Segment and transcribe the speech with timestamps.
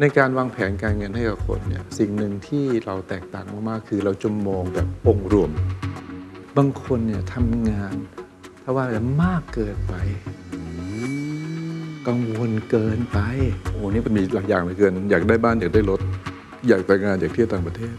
[0.00, 5.50] ในการวางแผนการเงินให้กับคนเนี่ยสิ่งหนึ่งที่เราแตกต่างมากๆ คือเราจะมองแบบองค์รวม
[6.56, 7.94] บางคนเนี่ยทำงาน
[8.62, 9.94] ถ้าว่าจะมากเกินไป
[12.08, 13.18] กังวลเกินไป
[13.70, 16.00] โอ้นี่มันมีหลายอย่างเหลือเกิน อยากได้บ้านอยากได้รถ
[16.68, 17.94] อยากแต่งงานอยากเที่ยวต่างประเทศ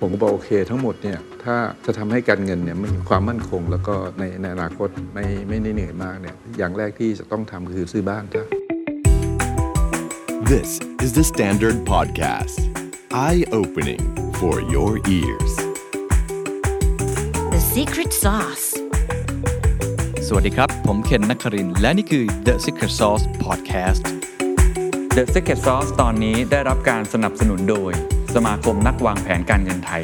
[0.00, 8.57] ผมก็บอกโอเค ทั้งหมดเนี่ยถ้าจะทำให้การเงินเนี่ยมีความมั่นคง แล้วก็ในในอนาคตไม่ไม่ได้เหนื่อยมากเนี่ยอย่างแรกที่จะต้องทำคือซื้อบ้านครับ
[10.56, 12.58] This is the Standard Podcast.
[13.12, 14.02] Eye opening
[14.40, 15.52] for your ears.
[17.54, 18.66] The secret sauce.
[20.26, 24.02] สวัสดีครับ ผมเคนนักครินทร์และนี่คือ The Secret Sauce Podcast
[25.16, 27.92] The Secret Sauce ตอนนี้ได้รับการสนับสนุนโดย
[28.34, 30.02] สมาคมนักวางแผนการเงินไทย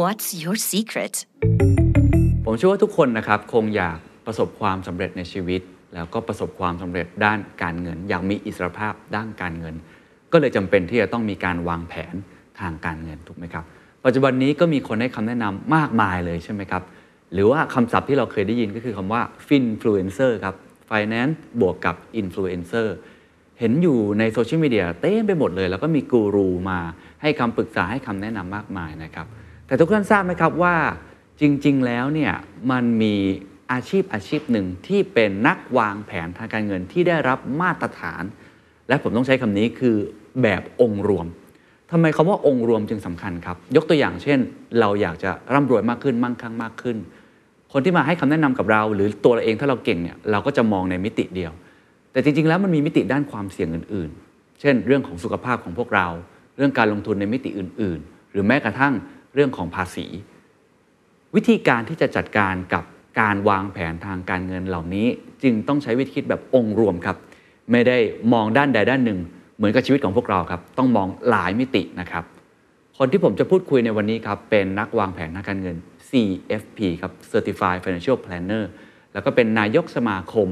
[0.00, 1.14] What's your secret?
[2.44, 5.62] ผมเชื่อว่าทุกคนนะครับ คงอยากประสบความสำเร็จในชีวิต
[5.94, 9.74] แล้วก็ประสบความสำเร็จด้านการเงิน อยากมีอิสรภาพด้านการเงิน
[10.32, 12.14] ก็เลยจำเป็นที่จะต้องมีการวางแผน
[12.60, 13.64] ทางการเงินถูกไหมครับ
[14.04, 16.82] ปัจจุบันนี้ก็มีคนให้คำแนะนำมากมายเลยใช่ไหมครับ
[17.32, 20.54] หรือว่าคำศัพท์ที่เราเคยได้ยินก็คือคำว่า finfluencer ครับ
[20.90, 22.88] finance บวกกับ influencer
[23.58, 26.78] เห็นอยู่ในโซเชียลมีเดียเต็มไปหมดเลย แล้วก็มีกูรูมา
[27.22, 29.26] ให้คำปรึกษาให้คำแนะนำมากมายนะครับ
[29.66, 30.76] แต่ทุกท่านทราบไหมครับว่า
[31.40, 32.32] จริง ๆ แล้วเนี่ย
[32.70, 33.14] มันมี
[33.72, 38.22] อาชีพอาชีพหนึ่งที่เป็นนักวางแผนทางการเงินที่ได้รับมาตรฐาน
[38.88, 39.96] และผมต้องใช้คำนี้คือ
[40.42, 41.26] แบบองค์รวม
[41.90, 44.38] ทำไมคำว่าองค์รวมจึงสำคัญครับ ยกตัวอย่างเช่น
[44.80, 46.96] เราอยากจะร่ำรวยมากขึ้นมั่งคั่งมากขึ้น
[47.72, 51.52] คนที่มาให้คำแนะนำกับเรา หรือตัวเราเองถ้าเราเก่งเนี่ยเราก็จะมองในมิติเดียว
[52.12, 56.06] แต่จริงๆ แล้วมันมีมิติด้านความเสี่ยงอื่น ๆ เช่น เรื่องของสุขภาพของพวกเรา
[56.56, 58.94] เรื่องการลงทุนในมิติอื่น ๆ หรือแม้กระทั่ง
[59.34, 60.06] เรื่องของภาษี
[61.34, 62.84] วิธีการที่จะจัดการกับ
[63.20, 65.06] การวางแผนทางการเงินเหล่านี้
[65.42, 67.16] จึงต้องใช้วิธีคิดแบบองค์รวมครับ
[67.72, 67.96] ไม่ได้
[68.32, 69.18] มองด้านใดด้านหนึ่ง
[69.56, 72.24] เหมือนกับชีวิตของพวกเราครับ ต้องมองหลายมิตินะครับ
[72.98, 75.76] คนที่ผมจะพูดคุยในวันนี้ครับ เป็นนักวางแผนทางการเงิน
[76.08, 78.64] CFP ครับ Certified Financial Planner
[79.12, 80.48] แล้วก็เป็นนายกสมาคม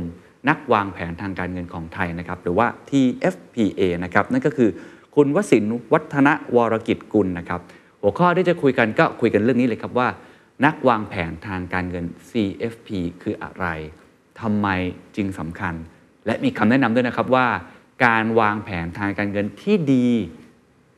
[0.49, 4.71] นักวางแผนทางการเงินของไทยนะครับ หรือว่า TFPA นะครับ นั่นก็คือ
[5.15, 7.61] คุณวสินวัฒนวรกิจกุลนะครับ
[8.03, 10.09] หัวข้อที่จะคุยกันก็คุยกันเรื่องนี้เลยครับว่า
[10.65, 12.89] นักวางแผนทางการเงิน CFP
[13.23, 13.67] คืออะไร
[14.41, 14.69] ทำไม
[15.17, 15.75] จึงสำคัญ
[16.27, 17.47] และมีคำแนะนำด้วยนะครับว่า
[18.07, 20.09] การวางแผนทางการเงินที่ดี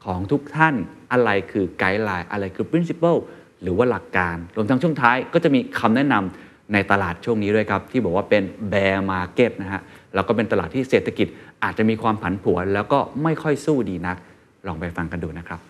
[0.04, 0.74] ของทุกท่าน
[1.12, 3.18] อะไรคือไกด์ไลน์อะไรคือ principle
[3.62, 8.42] หรือว่าหลักการ รวมทั้งช่วงท้ายก็จะมีคำแนะนำในตลาดช่วงนี้ด้วยครับ ที่บอกว่าเป็น
[8.72, 9.82] bear market นะฮะ
[10.14, 11.26] แล้วก็เป็นตลาดที่เศรษฐกิจ
[11.64, 14.16] อาจจะมีความผันผวน แล้วก็ไม่ค่อยสู้ดีนัก
[14.66, 15.60] ลองไปฟังกันดูนะครับ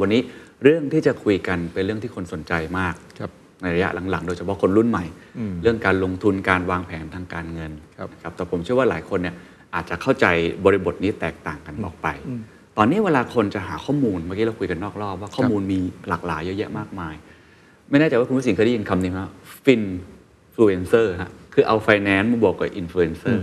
[0.00, 0.20] วันนี้
[0.62, 3.30] เรื่องที่จะคุยกันเป็นเรื่องที่คนสนใจมากครับ
[3.62, 5.04] ในระยะหลังๆ โดยเฉพาะคนรุ่นใหม่
[5.62, 9.34] เรื่องการลงทุนการวางแผนทางการเงินครับนะครับแต่ผมเชื่อว่าหลายคนเนี่ย
[9.74, 10.26] อาจจะเข้าใจ
[10.64, 12.08] บริบทนี้แตกต่างกันออกไป
[12.76, 15.78] ตอนนี้เวลาคนจะหาข้อมูลเมื่อกี้เราคุยกันนอกรอบว่าข้อมูลมี
[16.08, 17.14] หลากหลายเยอะแยะมากมาย
[17.90, 19.32] ไม่แน่ใจว่าคุณผู้สิงห์เคยได้ยินคำนี้ไหมครับ
[19.64, 23.42] finfluencer ฮะคือเอาไฟแนนซ์มาบวกกับอินฟลูเอนเซอร์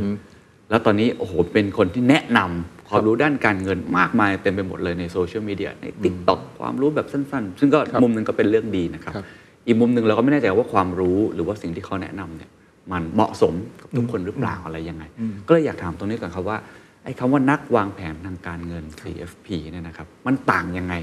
[0.69, 9.25] แล้วตอนนี้โอ้โหเป็นคนที่แนะนำ ความรู้ด้านการเงินมากมายเต็มไปหมดเลยในโซเชียลมีเดียในติ๊กต็อกความรู้แบบสั้นๆ ซึ่งก็ครับมุมหนึ่งก็เป็นเรื่องดีนะครับครับ
[9.67, 12.51] อีกมุมหนึ่งเราก็ไม่แน่ใจว่าความรู้หรือว่าสิ่งที่เขาแนะนำเนี่ย
[12.91, 15.03] มันเหมาะสมกับทุกคนหรือเปล่าอะไรยังไง
[15.47, 16.57] ก็เลยอยากถามตรงนี้ก่อนครับว่า
[17.03, 20.93] ไอ้คำว่านักวางแผนทางการเงิน CFP เนี่ยนะครับมันต่างยังไง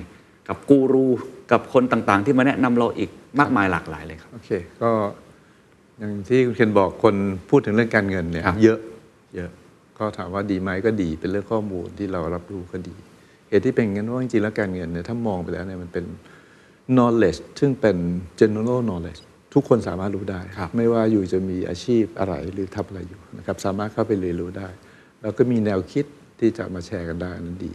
[0.49, 1.07] กับกูรู
[1.53, 3.11] กับคนต่างๆ ที่มาแนะนำเราอีก
[3.41, 4.51] มากมายหลากหลายเลยครับโอเค
[4.83, 4.91] ก็
[5.99, 7.15] อย่างที่คุณเคนบอกคน
[7.51, 8.79] พูดถึงเรื่องการเงินเนี่ยครับเยอะ
[9.37, 9.51] เยอะ
[9.99, 12.95] ก็ถามว่าดีไหมก็ดีเป็นเรื่องข้อมูลที่เรารับรู้ก็ดี
[13.49, 16.05] เหตุที่เป็นอย่างนั้นเพราะจริงๆแล้วการเงินเนี่ยถ้ามองไปแล้วเนี่ยมันเป็น
[16.95, 17.97] knowledge ซึ่งเป็น
[18.41, 19.21] general knowledge
[19.55, 24.69] ทุกคนสามารถรู้ได้ครับไม่ว่าอยู่จะมีอาชีพอะไรหรือทำอะไรอยู่นะครับสามารถเข้าไปเรียนรู้ได้
[25.23, 26.05] แล้วก็มีแนวคิด
[26.41, 27.73] ที่จะมาแชร์กันได้อันนั้นดี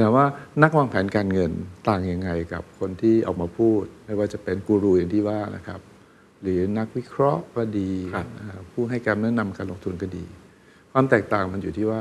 [0.00, 0.24] แต่ว่า
[0.62, 1.52] นักวางแผนการเงิน
[1.88, 5.80] ต่างยังไงกับคนที่ออกมาพูด ไม่ว่าจะเป็นกูรูอย่างที่ว่านะครับ
[6.42, 10.24] หรือนักวิเคราะห์ก็ดีครับนะครับผู้ให้การแนะนำการลงทุนก็ดี
[10.92, 12.00] ความแตกต่างมันอยู่ที่ว่า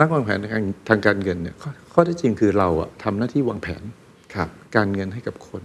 [0.00, 3.82] นักวางแผนทางทางการเงินเนี่ยข้อข้อที่จริงคือเราอะทำหน้าที่วางแผน
[4.34, 5.62] ครับการเงินให้กับคน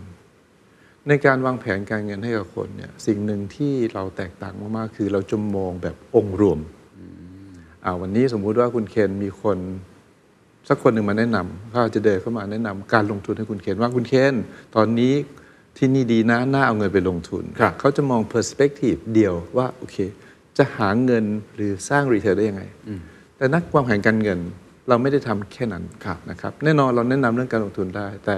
[1.07, 6.59] ในการวางแผนการเงินให้กับคนเนี่ยสิ่งหนึ่งที่เราแตกต่างมากๆ คือเราจะมองแบบองค์รวม
[7.85, 9.57] อ่าวันนี้สมมุติว่าคุณเคนมีคน
[10.69, 14.35] สักคนหนึ่งมาแนะนำเขาอาจจะเดินเข้ามาแนะนำการลงทุนให้คุณเคนว่าคุณเคน
[14.75, 15.13] ตอนนี้
[15.77, 19.97] ที่นี่ดีนะน่าเอาเงินไปลงทุนครับเขาจะมอง perspective เดียวว่าโอเค
[20.57, 21.25] จะหาเงิน
[21.55, 22.63] หรือสร้างรีเทลได้ยังไง
[23.37, 24.39] แต่นักวางแผนการเงิน
[24.89, 28.37] เราไม่ได้ทำแค่นั้นครับนะครับ แน่นอนเราแนะนำเรื่องการลงทุนได้ แต่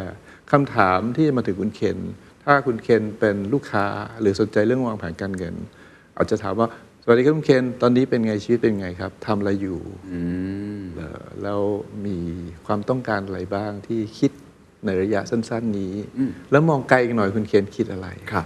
[0.52, 1.98] คำถามที่มาถึงคุณเคน
[2.44, 3.86] ถ้าคุณเคนเป็นลูกค้า
[4.22, 5.56] หรือสนใจเรื่องวางแผนการเงิน
[6.18, 6.68] อาจจะถามว่า
[7.04, 9.80] สวัสดีครับคุณเคนตอนนี้เป็นไงชีวิตเป็นไงครับทำอะไรอยู่
[10.12, 10.22] อื
[10.80, 11.62] มเหรอแล้ว
[12.06, 12.18] มี
[12.66, 14.32] ความต้องการอะไรบ้างที่คิด
[14.86, 15.94] ในระยะสั้น ๆ นี้
[16.52, 18.46] แล้วมองไกลอีกหน่อยคุณเคนคิดอะไรครับ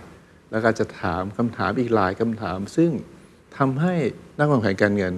[0.51, 2.91] แล้วก็จะถามคำถามอีกหลายคำถาม ซึ่ง
[3.57, 3.93] ทำให้
[4.37, 5.13] นักวางแผนการเงิน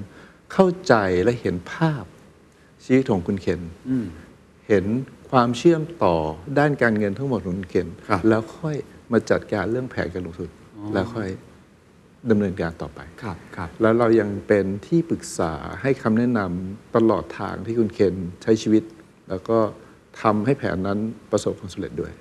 [0.53, 0.93] เข้าใจ
[1.23, 2.03] และเห็นภาพ
[2.85, 3.61] ชีวิตของคุณเคน
[4.67, 4.85] เห็น
[5.31, 6.15] ความเชื่อมต่อ
[6.59, 8.75] ด้านการเงินทั้งหมดของคุณเคนครับแล้วค่อย
[9.11, 10.49] มาจัดการเรื่องแผนการลงทุน
[10.93, 11.29] แล้วค่อย
[12.29, 18.83] ดำเนินการต่อไปครับครับ แล้วเรายังเป็นที่ปรึกษาให้คำแนะนำตลอดทางที่คุณเคนใช้ชีวิต
[19.29, 19.57] แล้วก็
[20.21, 20.99] ทำให้แผนนั้น
[21.31, 22.11] ประสบความสำเร็จด้วย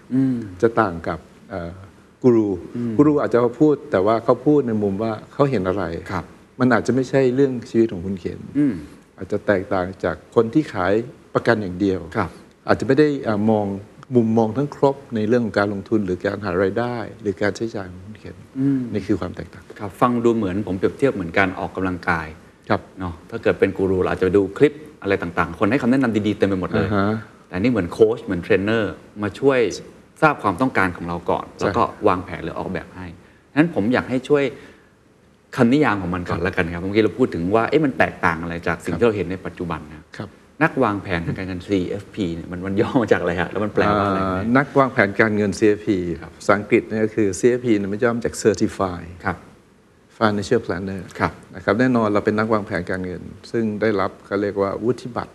[0.63, 1.19] จะต่างกับ
[1.51, 1.73] เอ่อ
[2.25, 2.49] กูรู
[2.97, 6.25] กูรูอาจจะมาพูดแต่ว่าเขาพูดในมุมว่าเขาเห็นอะไรครับ
[6.61, 8.75] มันอาจจะไม่ใช่เรื่องชีวิตของคุณเคนอืม
[9.19, 10.93] อาจจะแตกต่างจากคนที่ขาย
[11.35, 12.31] ประกันอย่างเดียวครับ
[12.69, 13.67] อาจจะไม่ได้อ่ามอง
[14.17, 18.37] มุมมองทั้งครบในเรื่องของการลงทุนหรือการหารายได้ หรือการใช้จ่ายของคุณเคน
[18.93, 22.27] นี่คือความแตกต่างครับ ฟังดูเหมือนผมเปรียบเทียบเหมือนการออกกำลังกาย
[22.69, 24.73] ครับเนาะถ้าเกิดเป็นกูรูเราอาจจะไปดูคลิป
[25.03, 27.09] อะไรต่างๆ คนให้คำแนะนำดีๆเต็มไปหมดเลยอ่าฮะ
[27.49, 28.93] แต่นี่เหมือนโค้ชเหมือนเทรนเนอร์
[29.23, 29.59] มาช่วย
[30.25, 33.07] ทราบความต้องการของเราก่อน แล้วก็วางแผนหรือออกแบบให้
[33.57, 34.45] นั้นผมอยากให้ช่วย
[35.57, 40.29] คำนิยามของมันก่อนแล้วกันครับเมื่อกี้เราพูดถึงว่าเอ๊ะมันแตกต่างอะไรจากสิ่งที่เราเห็นในปัจจุบันนะครับ
[40.63, 45.89] นักวางแผนทางการเงิน CFP เนี่ยมันมันย่อมาจากอะไรฮะแล้วมันแปลว่าอะไรอ่าไหมนักวางแผนการเงิน CFP
[46.21, 49.37] ครับภาษาอังกฤษเนี่ยก็คือ CFP เนี่ยมันย่อมาจาก Certify ครับ
[50.19, 55.35] Financial Planner ครับนะครับแน่นอนเราเป็นนักวางแผนการเงิน ซึ่งได้รับเขาเรียกว่าวุฒิบัตร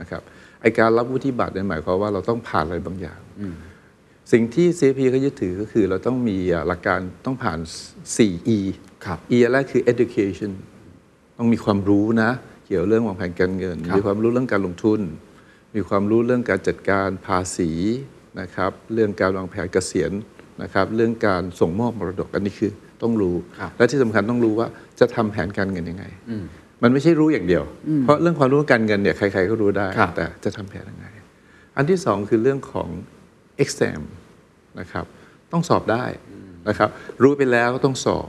[0.00, 0.22] นะครับ
[0.62, 3.20] ไอการรับวุฒิบัตรเนี่ยหมายความว่าเราต้องผ่านอะไรบางอย่าง
[4.32, 7.58] สิ่งที่ CFP เขายึดถือก็คือเราต้องมีอะหลักการต้องผ่าน
[8.06, 8.58] 4 E
[9.04, 10.52] ครับ E แรกคือ education
[11.38, 12.30] ต้องมีความรู้นะ
[12.66, 15.00] เกี่ยวเรื่องวางแผนการเงินครับมีความรู้เรื่องการลงทุน
[15.74, 17.70] มีความรู้เรื่องการจัดการภาษี
[18.40, 20.12] นะครับเรื่องการวางแผนเกษียณ
[20.62, 22.72] นะครับเรื่องการส่งมอบมรดกอันนี้คือ
[23.02, 24.66] ต้องรู้ครับและที่สำคัญต้องรู้ว่า
[25.00, 26.04] จะทำแผนการเงินยังไง
[26.82, 27.64] มันไม่ใช่รู้อย่างเดียว
[28.02, 31.06] เพราะเรื่องความรู้การเงินเนี่ยใครๆก็รู้ได้ครับแต่จะทำแผนยังไง
[31.76, 32.88] อันที่สองคือเรื่องของ
[33.64, 34.00] exam
[34.80, 35.06] นะครับ
[35.52, 36.04] ต้องสอบได้
[36.68, 36.90] นะครับ
[37.22, 38.28] รู้ไปแล้วก็ต้องสอบ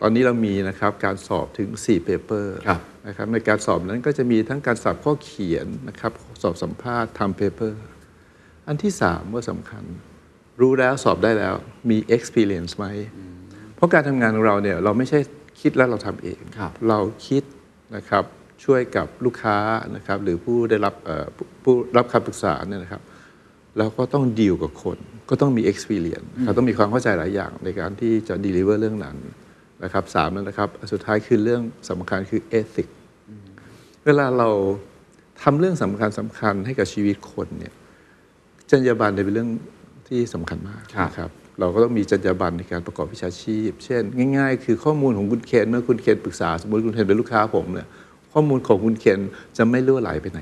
[0.00, 7.72] ตอนนี้เรามีนะครับการสอบถึง 4 paper ครับนะครับในการสอบนั้นก็จะมีทั้งการสอบข้อเขียนนะครับสอบสัมภาษณ์ทำ paper
[8.66, 9.84] อันที่สามว่าสำคัญ
[10.60, 11.54] รู้แล้วสอบได้แล้ว
[11.90, 12.86] มี experience ไหม
[13.74, 15.18] เพราะการทำงานของเราเนี่ยเราไม่ใช่
[15.60, 16.98] คิดแล้วเราทำเองครับเรา
[17.28, 17.42] คิด
[17.96, 18.24] นะครับ
[18.64, 19.58] ช่วยกับลูกค้า
[19.96, 23.02] นะครับหรือผู้ได้รับเอ่อผู้ผู้รับคำปรึกษาเนี่ยนะครับ
[23.78, 24.98] แล้วก็ต้องดีลกับคน
[25.30, 29.16] ก็ต้องมี experience เขาต้องมีความเข้าใจหลายอย่างในการที่จะ deliver เรื่องนั้น
[29.84, 32.88] นะครับสามแล้วนะครับอันสุดท้ายคือเรื่องสำคัญคือ ethic
[34.04, 34.48] เวลาเรา
[35.42, 37.72] ทำเรื่องสำคัญสำคัญให้กับชีวิตคนเนี่ย
[38.70, 39.50] จรรยาบรรณเนี่ยเป็นเรื่อง
[40.08, 41.30] ที่สำคัญมากครับนะครับ
[41.60, 44.02] เราก็ต้องมีจรรยาบรรณในการประกอบวิชาชีพ เช่น
[44.36, 47.88] ง่าย ๆ คือข้อมูลของคุณเคนเมื่อคุณเคนปรึกษา สมมติคุณเคนเป็นลูกค้าผมเนี่ย
[48.32, 49.20] ข้อมูลของคุณเคน
[49.56, 50.40] จะไม่ล่วไหลไปไหน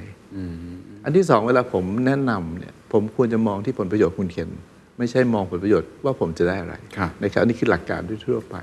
[1.05, 4.51] อันที่สองเวลาผมแนะนำเนี่ย ผมควรจะมองที่ผลประโยชน์คุณเคน
[4.99, 8.57] ไม่ใช่มองผลประโยชน์ว่าผมจะได้อะไรครับนะครับอันนี้คือหลักการทั่วๆไป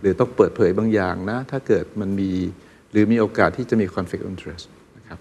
[0.00, 2.30] หรือต้องเปิดเผยบางอย่างนะ ถ้าเกิดมันมี
[2.92, 4.64] หรือมีโอกาสที่จะมี conflict of interest
[4.96, 5.18] นะครับ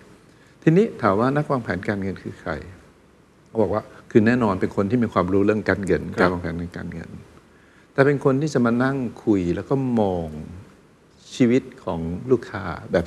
[0.63, 2.51] ทีนี้ถามว่านักวางแผนการเงินคือใคร
[3.48, 7.10] เขาบอกว่าคือแน่นอนเป็นคนที่มีความรู้เรื่องการเงินครับการวางแผนในการเงิน
[7.94, 10.27] แต่เป็นคนที่จะมานั่งคุยแล้วก็มอง
[11.36, 12.00] ชีวิตของ
[12.31, 13.06] ลูกค้าแบบ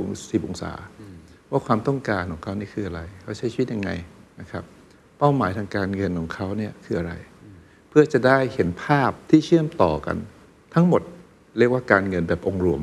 [0.00, 0.72] 360องศา
[1.50, 3.90] ว่าความต้องการของเขานี่คืออะไร เขาใช้ชีวิตยังไง
[4.40, 4.64] นะครับ
[5.24, 7.12] เป้าหมายทางการเงินของเขาเนี่ยคืออะไร
[7.88, 10.16] เพื่อจะได้เห็นภาพที่เชื่อมต่อกัน
[10.74, 11.02] ทั้งหมด
[11.58, 12.80] เรียกว่าการเงินแบบองค์รวม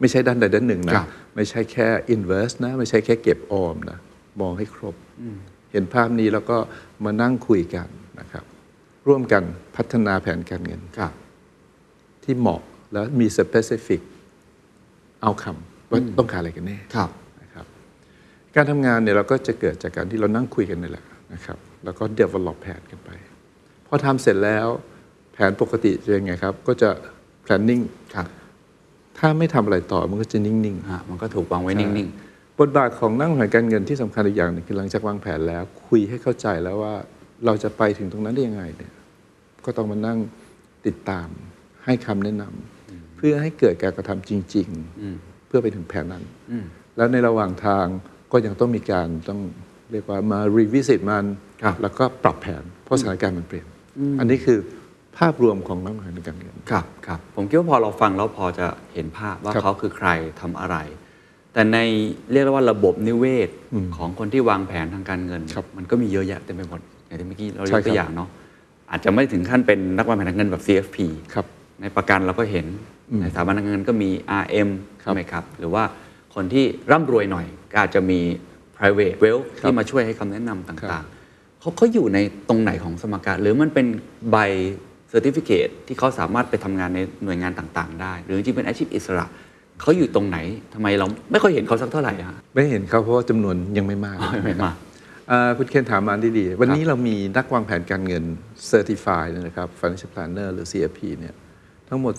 [0.00, 3.98] ไม่ใช่ด้านใดด้านหนึ่งครันะบไม่ใช่แค่ invest นะ ไม่ใช่แค่เก็บออมนะ
[4.40, 4.94] มองให้ครบ
[5.72, 6.56] เห็นภาพนี้แล้วก็
[7.04, 7.88] มานั่งคุยกัน
[8.20, 8.44] นะครับ
[9.06, 9.42] ร่วมกัน
[9.76, 11.12] พัฒนาแผนการเงินครับ
[12.24, 12.60] ที่เหมาะ
[12.92, 14.00] แล้วมี specific
[15.26, 17.10] outcome ว่าต้องการอะไรกันแน่ครับ
[17.42, 17.66] นะครับ
[18.54, 23.10] การทำงานเนี่ยเราก็จะเกิดจากการที่เรานั่งคุยกันนี่แหละ นะครับแล้วก็ develop แผนกันไป
[23.86, 24.66] พอทำเสร็จแล้ว
[25.32, 26.90] แผนปกติจะยังไงครับ ก็จะ
[27.44, 28.26] planning ครับ
[29.18, 32.10] ถ้าไม่ทำอะไรต่อมันก็จะนิ่งๆอะมันก็ถูกวางไว้นิ่ง
[32.60, 36.94] บทบาทของนักวางแผนการเงินที่สำคัญอีกอย่างหนึงคือหลังจากวางแผนแล้ว คุยให้เข้าใจแล้วว่า
[37.44, 38.92] เราจะไปถึงตรงนั้นได้ยังไงเนี่ย
[39.64, 40.18] ก็ต้องมานั่ง
[40.86, 41.28] ติดตาม
[41.84, 44.68] ให้คำแนะนำเพื่อให้เกิดการกระทำจริง
[45.08, 46.24] ๆ เพื่อไปถึงแผนนั้น
[46.96, 47.86] แล้วในระหว่างทาง
[48.32, 49.40] ก็ยังต้องมีการต้อง
[49.92, 51.24] เรียกว่ามา revisit มัน
[51.62, 53.66] ครับแล้วก็ปรับแผน เพราะสถานการณ์มันเปลี่ยน
[54.18, 54.58] อันนี้คือ
[55.18, 60.08] ภาพรวมของนักวางแผนการเงินๆครับครับผมคิดว่าพอเราฟังแล้วพอจะเห็นภาพว่าครับเขาคือใคร
[60.40, 60.76] ทำอะไร
[61.52, 61.78] แต่ใน
[62.32, 63.48] เรียกได้ว่าระบบนิเวศ
[63.96, 68.28] ของคนที่วางแผนทางการเงินครับมันก็มีเยอะแยะเต็มไปหมดอย่างที่เมื่อกี้เรายใช่กครับตัวอย่างเนาะ
[68.90, 70.96] อาจจะไม่ถึงขั้นเป็นนักวางแผนทางเงินแบบ CFP
[71.34, 71.46] ครับ
[71.80, 72.66] ในประกันเราก็เห็น
[73.20, 74.10] ในสถาบันการเงินก็มี
[74.42, 74.68] RM
[75.02, 75.84] ครับใช่ไหมครับ หรือว่า
[76.34, 78.20] คคนที่ร่ำรวยหน่อยก็อาจจะมี
[78.78, 82.18] private wealth ครับที่มาช่วยให้คำแนะนำครัต่างบๆเขาเขาอยู่ใน
[82.48, 83.86] ตรงไหนของสมการ หรือมันเป็น
[84.30, 84.36] ใบ
[85.12, 89.26] certificate ที่เขาสามารถไปทำงานในหน่วยงานต่างๆ ได้ หรือจริงๆเป็นอาชีพอิสระ
[89.80, 90.38] เขาอยู่ตรงไหน
[90.74, 94.16] ทำไมเราไม่ค่อยเห็นเขาสักเท่าไหร่อะฮะไม่เห็นเขาเพราะว่าจำนวนยังไม่มาก
[94.46, 94.76] ไม่มาก
[95.28, 98.24] เอ่อคุณเคนถามมาดีๆ วันนี้เรามีนักวางแผนการเงิน
[98.70, 101.34] Certified เนี่ยนะครับ Financial Planner หรือ CFP เนี่ย
[101.88, 102.14] ทั้งหมด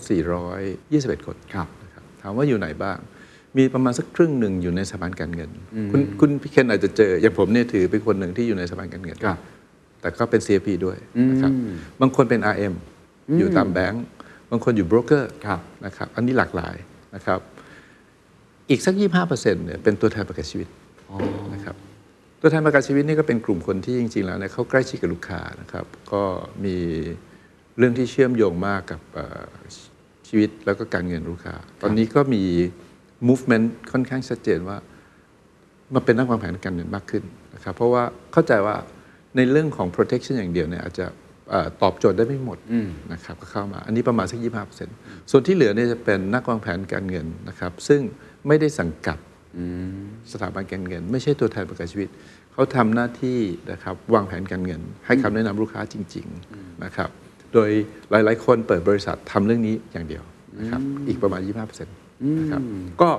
[0.62, 2.98] 421 คนครับนะครับถามว่าอยู่ไหนบ้าง
[3.58, 5.50] มีประมาณสักครึ่งหนึ่งอยู่ในสถาบันการเงิน
[5.90, 9.38] คุณคุณพี่เคนอาจจะเจอ อย่างผมเนี่ยถือเป็นคนหนึ่งที่อยู่ในสถาบันการเงินครับ
[10.00, 10.96] แต่ก็เป็น CFP ด้วย
[11.30, 11.52] นะครับ
[12.00, 12.74] บางคนเป็น RM
[13.38, 14.04] อยู่ตามแบงก์
[14.50, 16.76] บางคนอยู่โบรกเกอร์ครับนะครับอันนี้หลากหลาย
[17.14, 17.40] นะครับ
[18.70, 20.68] อีกสัก 25%เนี่ยเป็นตัวแทนประกันชีวิต
[21.54, 21.76] นะครับ
[22.40, 26.22] ตัวแทนประกันชีวิตนี่ก็เป็นกลุ่มคนที่จริง ๆ แล้วเนี่ยเขาใกล้ชิดกับลูกค้านะครับ ก็
[26.64, 26.76] มี
[27.78, 29.42] เรื่องที่เชื่อมโยงมากกับเอ่อ
[30.28, 32.42] ชีวิตแล้วก็การเงินลูกค้า ตอนนี้ก็มี
[33.28, 34.76] movement ค่อนข้างชัดเจนว่า
[35.94, 37.24] มาเป็นนักวางแผนการเงินมากขึ้น
[37.54, 38.76] นะครับเพราะว่าเข้าใจว่า
[39.36, 41.06] ในเรื่องของ protection อย่างเดียวเนี่ยอาจจะ
[41.50, 42.58] เอ่อตอบโจทย์ได้ไม่หมด
[43.12, 44.38] นะครับก็เข้ามา อันนี้ประมาณสัก
[44.84, 48.00] 25%ส่วนที่เหลือเนี่ยจะเป็นนักวางแผนการเงินนะครับ ซึ่ง
[48.46, 49.18] ไม่ได้สังกัด
[50.32, 52.08] สถาบันการเงิน ไม่ใช่ตัวแทนประกันชีวิต
[52.52, 53.38] เขาทำหน้าที่
[53.72, 57.10] นะครับวางแผนการเงิน ให้คำแนะนำลูกค้าจริง ๆนะครับ
[57.52, 57.70] โดย
[58.10, 60.24] หลายๆ คนเปิดบริษัททำเรื่องนี้อย่างเดียว
[60.58, 62.62] นะครับอีกประมาณ 25%นะครับ
[63.02, 63.10] ก็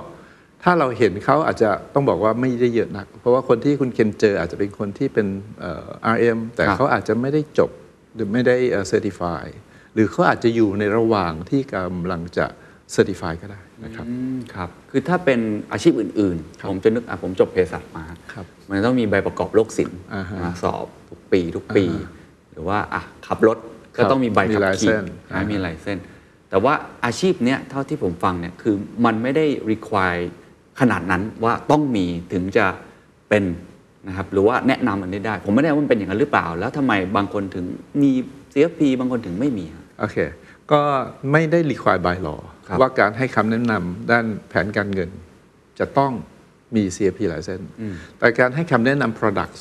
[0.62, 5.26] ถ้าเราเห็นเขาอาจจะต้องบอกว่าไม่ได้เยอะนัก เพราะว่าคนที่คุณเคนเจออาจจะเป็นคนที่เป็น
[5.60, 7.70] เอ่อ RM แต่ครับเขาอาจจะไม่ได้จบ
[8.14, 8.56] หรือไม่ได้
[8.88, 9.44] certify
[9.94, 12.46] หรือเขาอาจจะอยู่ในระหว่างที่กำลังจะ
[12.92, 15.40] certify ก็ได้นะครับอืมครับ คือถ้าเป็น
[15.72, 21.84] อาชีพอื่นๆ ผมจะนึกอะผมจบเภสัชมาครับมันต้องมีใบประกอบโรคศิลป์อ่าฮะมาสอบทุกปีทุกปี
[22.52, 23.58] หรือว่าอะขับรถ
[23.96, 25.98] ก็ครับต้องมีใบขับขี่มี license นะอ่าฮะมี license
[26.52, 30.22] แต่ว่าอาชีพเนี้ยเท่าที่ผมฟังเนี่ยคือมันไม่ได้ require
[30.80, 32.66] ขนาดนั้นว่าต้องมีถึงจะ
[33.28, 33.44] เป็น
[34.08, 37.64] นะครับหรือว่าแนะนำอันนี้ได้ ผมไม่แน่ว่ามันเป็นอย่างนั้นหรือเปล่า แล้วทำไมบางคนถึง
[38.02, 38.10] มี
[38.52, 40.16] CFP บางคนถึงไม่มีฮะ โอเค
[40.72, 40.80] ก็
[41.32, 45.10] ไม่ได้ require by law ครับว่าการให้คำแนะนำด้านแผนการเงิน
[45.78, 46.12] จะต้อง
[46.76, 47.60] มี CFP หลายเส้น
[48.18, 49.60] แต่การให้คำแนะนำ products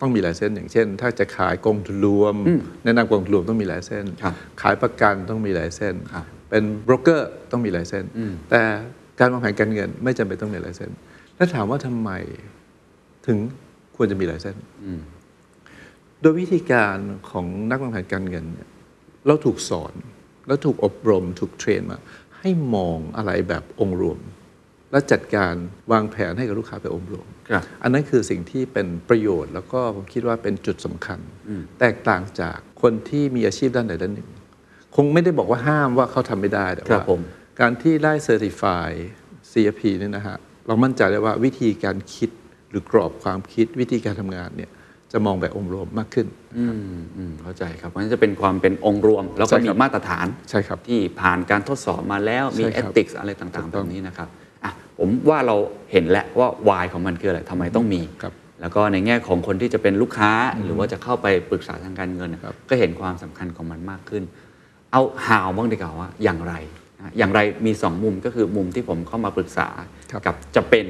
[0.00, 2.34] ต้องมีหลายเส้น อย่างเช่น ถ้าจะขายกองทุนรวม
[2.84, 8.04] แนะนำกองทุนรวมต้องมีหลายเส้นครับขายประกันต้องมีหลายเส้นครับเป็นโบรกเกอร์ต้องมีหลายเส้น
[8.50, 8.62] แต่
[9.20, 10.90] การวางแผนการเงินไม่จำเป็นต้องมีหลายเส้น
[11.36, 12.10] แล้วถามว่าทำไม
[13.26, 13.38] ถึง
[13.96, 14.56] ควรจะมีหลายเส้น
[16.20, 16.96] โดยวิธีการ
[17.30, 18.68] ของนักวางแผนการเงินเนี่ย
[19.26, 19.94] เราถูกสอน
[20.46, 21.98] แล้วถูกอบรมถูกเทรนมา
[22.38, 24.18] ให้มองอะไรแบบองค์รวม
[24.90, 25.54] และจัดการ
[25.92, 27.35] วางแผนให้กับลูกค้าแบบองค์รวมครับ
[27.82, 31.18] อันนั้นคือสิ่งที่เป็นประโยชน์ แล้วก็ผมคิดว่าเป็นจุดสำคัญ
[31.80, 34.28] แตกต่างจากคนที่มีอาชีพด้านใดด้านหนึ่ง
[34.96, 37.20] คงไม่ได้บอกว่าห้ามว่าเขาทำไม่ได้แต่ครัว่าบผม
[37.60, 38.88] การที่ได้เซอร์ติฟาย
[39.50, 40.36] CFP เนี่ยนะฮะ
[40.66, 42.30] เรามั่นใจได้ว่าวิธีการคิด
[42.70, 44.70] หรือกรอบความคิดวิธีการทำงานเนี่ย
[45.12, 46.26] จะมองแบบองค์รวมมากขึ้น
[46.58, 54.45] อืมอืมเข้าใจครับเพราะฉะนั้นจะเป็นความเป็นองค์รวม แล้วก็ใช่มีครับมาตรฐานใช่ครับที่ผ่านการทดสอบมาแล้วมีใช่เอครับติกส์อะไรถูต่างกๆต้แบองบนี้นะครับอะ
[54.98, 55.56] ผมว่าเรา
[55.92, 64.22] เห็นแล้วว่าวายของมันคืออะไรทำไมต้องมีครับแล้วก็ในแง่ของคนที่จะเป็นลูกค้าหรือว่าจะเข้าไปปรึกษาทางการเงินเนี่ยครับก็เห็นความสำคัญของมันมากขึ้น
[64.92, 66.54] เอาหาวบ้างดีกว่าว่าอย่างไร
[66.98, 69.68] นะอย่างไรมีสองมุมก็คือมุมที่ผมเข้ามาปรึกษา
[70.10, 70.86] ครับกับจะเป็น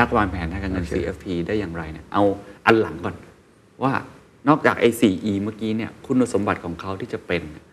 [0.00, 2.22] นักวางแผนทางการเงินโอเค CFP ได้อย่างไรเนี่ยเอา
[2.66, 3.14] อันหลังก่อน
[3.82, 3.92] ว่า
[4.48, 7.64] นอกจากไอ้ 4E เมื่อกี้เนี่ยคุณสมบัติของเขาที่จะเป็นเนี่ย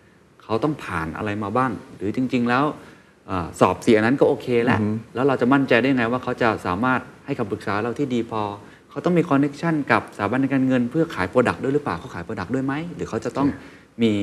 [0.44, 4.80] เขาต้องผ่านอะไรมาบ้าง หรือจริง ๆ แล้วเออสอบเสียนั้นก็โอเคแล้ว
[5.16, 8.42] แล้วเราจะมั่นใจได้ไงว่าเขาจะสามารถให้คำปรึกษาเราที่ดีพอ
[8.90, 13.48] เขาต้องมี connection กับสถาบันการเงินเพื่อขาย product ด้วยหรือเปล่าเขาขาย product ด้วยไหม หรือเขาจะต้อง
[14.04, 14.14] มี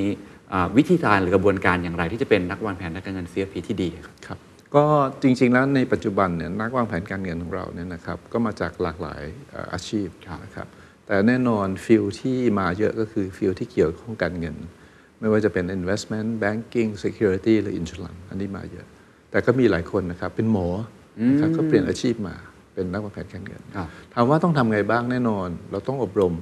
[0.52, 4.38] อ่าวิธีการหรือกระบวนการอย่างไร ที่จะเป็นนักวางแผนทางการเงิน CFP ที่ดีครับครับ
[4.74, 4.84] ก็
[5.22, 10.08] จริง ๆ แล้วในปัจจุบันเนี่ยนักวางแผนการเงินของเราเนี่ยนะครับก็มาจากหลากหลายเอ่ออาชีพ
[10.44, 10.68] นะครับ
[11.06, 14.56] แต่แน่นอน field ที่มาเยอะก็คือ field ที่เกี่ยวข้องการเงิน
[15.20, 18.86] ไม่ว่าจะเป็น investment banking security หรือ insurance อันนี้มาเยอะ
[19.32, 20.66] แต่ก็มีหลายคนนะครับเป็นหมอ
[21.30, 22.34] นะครับก็เปลี่ยนอาชีพมา
[22.74, 26.34] เป็นนักวางแผนการเงินครับถามว่าต้องทำไงบ้างแน่นอน เราต้องอบรม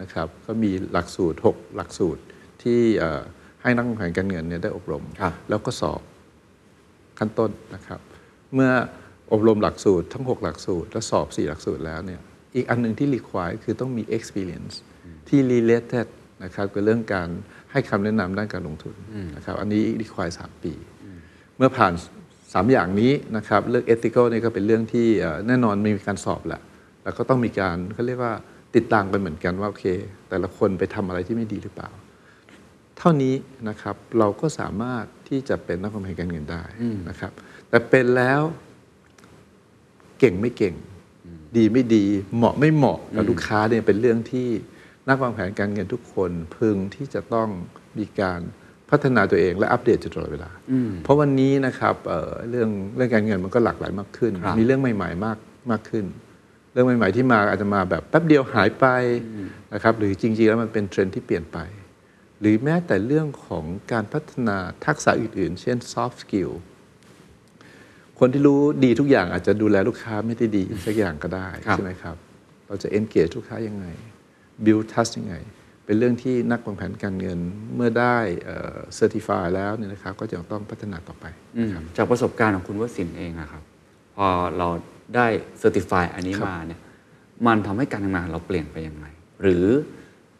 [0.00, 2.22] นะครับก็มีหลักสูตร 6 หลักสูตร
[2.62, 3.22] ที่เอ่อ
[3.62, 6.00] ให้นักวางแผนการเงินเนี่ยได้อบรมครับแล้วก็สอบ
[7.18, 8.00] ขั้นต้นนะครับ
[8.54, 8.70] เมื่อ
[9.32, 12.20] อบรมหลักสูตรทั้ง 6 หลักสูตร และสอบ 4 หลักสูตรแล้วเนี่ย
[12.54, 14.74] อีกอันหนึ่งที่ require คือต้องมี experience
[15.28, 16.06] ที่ related
[16.44, 17.28] นะครับกับเรื่องการ
[17.72, 18.94] ให้คำแนะนำด้านการลงทุน
[19.36, 20.72] นะครับอันนี้ require 3 ปี
[21.56, 21.92] เมื่อผ่าน
[22.54, 26.60] 3 อย่างนี้นะครับเรื่อง ethical นี่ก็เป็นเรื่องที่เอ่อแน่นอนมีการสอบแหละ
[27.04, 28.34] แล้วก็ต้องมีการเขาเรียกว่า
[28.76, 29.86] ติดตามกันเหมือนกันว่าโอเค
[30.28, 31.90] แต่ละคนไปทำอะไรที่ไม่ดีหรือเปล่า
[32.98, 33.34] เท่านี้
[33.68, 36.62] นะครับเราก็สามารถที่จะเป็นนักวางแผนการเงินได้
[37.08, 37.32] นะครับ
[37.68, 38.42] แต่เป็นแล้ว
[40.18, 40.74] เก่งไม่เก่ง
[41.56, 42.04] ดีไม่ดี
[42.36, 44.48] เหมาะไม่เหมาะกับลูกค้าเนี่ยเป็นเรื่องที่
[45.08, 47.48] นักวางแผนการเงินทุกคนพึงที่จะต้อง
[47.98, 48.40] มีการ
[48.90, 50.50] พัฒนาตัวเองและอัปเดตอยู่ตลอดเวลา
[51.02, 55.38] เพราะวันนี้นะครับเอ่อเรื่องเรื่องการเงินมันก็หลากหลายมากขึ้นครับมีเรื่องใหม่ ๆ มาก
[55.70, 56.04] มากขึ้น
[56.72, 58.86] เรื่องใหม่ ๆ ที่มาอาจจะมาแบบแป๊บเดียวหายไป
[59.74, 61.58] นะครับหรือจริง ๆ แล้วมันเป็นเทรนด์ที่เปลี่ยนไป
[62.40, 66.52] หรือแม้แต่เรื่องของการพัฒนาทักษะอื่น ๆ เช่น soft skill
[68.18, 72.16] คนที่รู้ดีทุกอย่างอาจจะดูแลลูกค้าไม่ได้ดีสักอย่างก็ได้ครับใช่ไหมครับ
[72.66, 73.86] เราจะ engage ลูกค้ายังไง
[74.64, 75.34] build trust ยังไง
[75.84, 77.38] เป็นเรื่องที่นักวางแผนการเงิน
[77.74, 81.24] เมื่อได้เอ่อ certify แล้วเนี่ยนะครับก็จะต้องพัฒนาต่อไป
[81.58, 83.62] อืมจากประสบการณ์ของคุณวสินทร์เองนะครับ
[84.16, 84.26] พอ
[84.58, 84.68] เรา
[85.16, 85.26] ได้
[85.58, 86.80] เซอร์ติฟายอันนี้ครับมาเนี่ย
[87.46, 89.06] มันทำให้การทำงานของเราเปลี่ยนไปยังไง
[89.42, 89.66] หรือ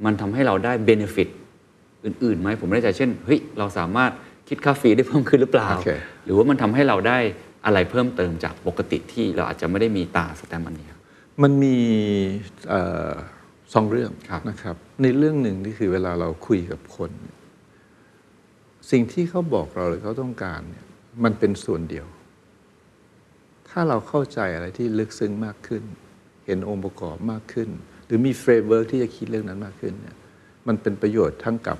[0.04, 1.28] มันทำให้เราได้เบนฟิต
[2.04, 4.12] อื่นๆไหมผมไม่แน่ใจเช่นเฮ้ยเราสามารถ
[4.48, 5.90] คิดค่าฟรีได้เพิ่มขึ้นหรือเปล่าโอเค
[6.24, 7.18] หรือว่ามันทำให้เราได้
[7.66, 11.00] อะไรเพิ่มเติมจากปกติที่เราอาจจะไม่ได้มีตราสแตมป์อันนี้ครับ
[11.42, 11.76] มันมี
[12.68, 12.74] เอ
[13.08, 13.10] อ
[13.74, 17.10] สองเรื่องครับนะครับ ในเรื่องหนึ่งนี่คือเวลาเราคุยกับคน
[18.90, 20.84] สิ่งที่เขาบอกเราหรือเขาต้องการเนี่ย
[21.24, 22.06] มันเป็นส่วนเดียว
[23.68, 25.82] ถ้าเราเข้าใจอะไรที่ลึกซึ้งมากขึ้น
[26.46, 27.68] เห็นองค์ประกอบมากขึ้น
[28.06, 30.16] หรือมี framework ที่จะคิดเรื่องนั้นมากขึ้นเนี่ย
[30.66, 31.78] มันเป็นประโยชน์ทั้งกับ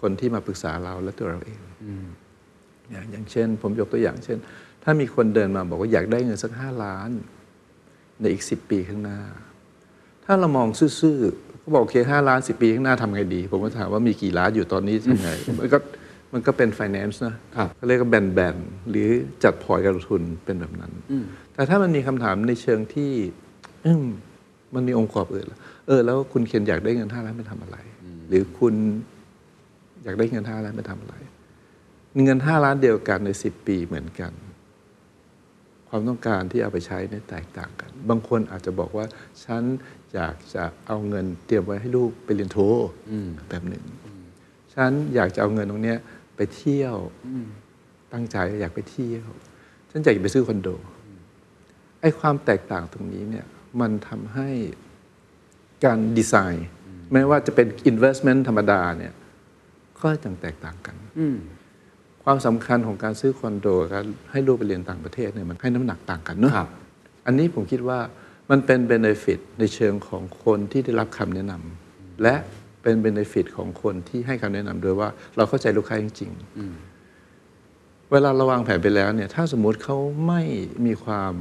[0.00, 1.60] คนที่มาปรึกษาเราและตัวเราเอง
[2.90, 4.38] อย่างอย่างเช่น ผมยกตัวอย่างเช่น
[4.84, 7.10] ถ้ามีคนเดินมาบอกว่าอยากได้เงินสักห้าล้าน
[8.20, 9.20] ในอีกสิปีข้างหน้า
[10.26, 10.68] ถ้าเรามอง
[11.00, 15.78] ซื่อๆก็บอกโอเคห้าล้านสิปีข้างหน้าทำไงดี ผมก็ถามว่ามีกี่ล้านอยู่ตอนนี้ทำไงมันก็
[16.32, 19.08] มันก็เป็น finance นะครับเขาเรียกว่าแบนๆหรือ
[19.44, 20.92] จัดพอร์ตการลงทุนเป็นแบบนั้น
[21.54, 23.12] แต่ถ้ามันมีคำถามในเชิงที่
[23.86, 24.06] อืม
[24.74, 27.76] มันมีองค์ประกอบอื่นล่ะเออ แล้วคุณเคนอยากได้เงินห้าล้านไปทำอะไร
[28.28, 28.74] หรือคุณ
[30.04, 31.14] อยากได้เงินห้าล้านไปทำอะไร
[32.24, 34.32] เงินห้าล้านเดียวกันในสิบปีเหมือนกัน
[35.88, 39.06] ความต้องการที่เอาไปใช้เนี่ยแตกต่างกัน บางคนอาจจะบอกว่า
[39.44, 39.62] ฉัน
[40.14, 42.58] อยากจะเอาเงินเตรียมไว้ให้ลูกไปเรียนโท
[43.48, 43.84] แบบหนึ่ง
[44.74, 45.98] ฉันอยากจะเอาเงินตรงเนี้ย
[46.36, 46.96] ไปเที่ยว
[48.12, 49.26] ตั้งใจอยากไปเที่ยว
[49.90, 50.68] ฉันอยากจะไปซื้อคอนโด
[52.00, 53.46] ไอ้ความแตกต่างตรงนี้เนี่ย
[53.80, 54.48] มันทำให้
[55.84, 56.68] การดีไซน์
[57.12, 59.12] แม้ว่าจะเป็น investment ธรรมดาเนี่ย
[60.00, 61.36] ก็ยังแตกต่างกันอืม
[62.24, 66.68] ความสำคัญของการซื้อคอนโดกับการให้ลูกไปเรียนต่างประเทศเนี่ยมันให้น้ำหนักต่างกันเนอะครับ
[67.26, 67.98] อันนี้ผมคิดว่า
[68.50, 72.34] มันเป็น benefit ในเชิงของคนที่ได้รับคำแนะนำและ
[72.82, 80.42] เป็น benefit ของคนที่ให้คำแนะนำโดยว่าเราเข้าใจลูกค้าจริงๆเวลาเราวางแผนไปแล้วเนี่ยถ้าสมมุติเขาไม่
[80.86, 81.32] มีความ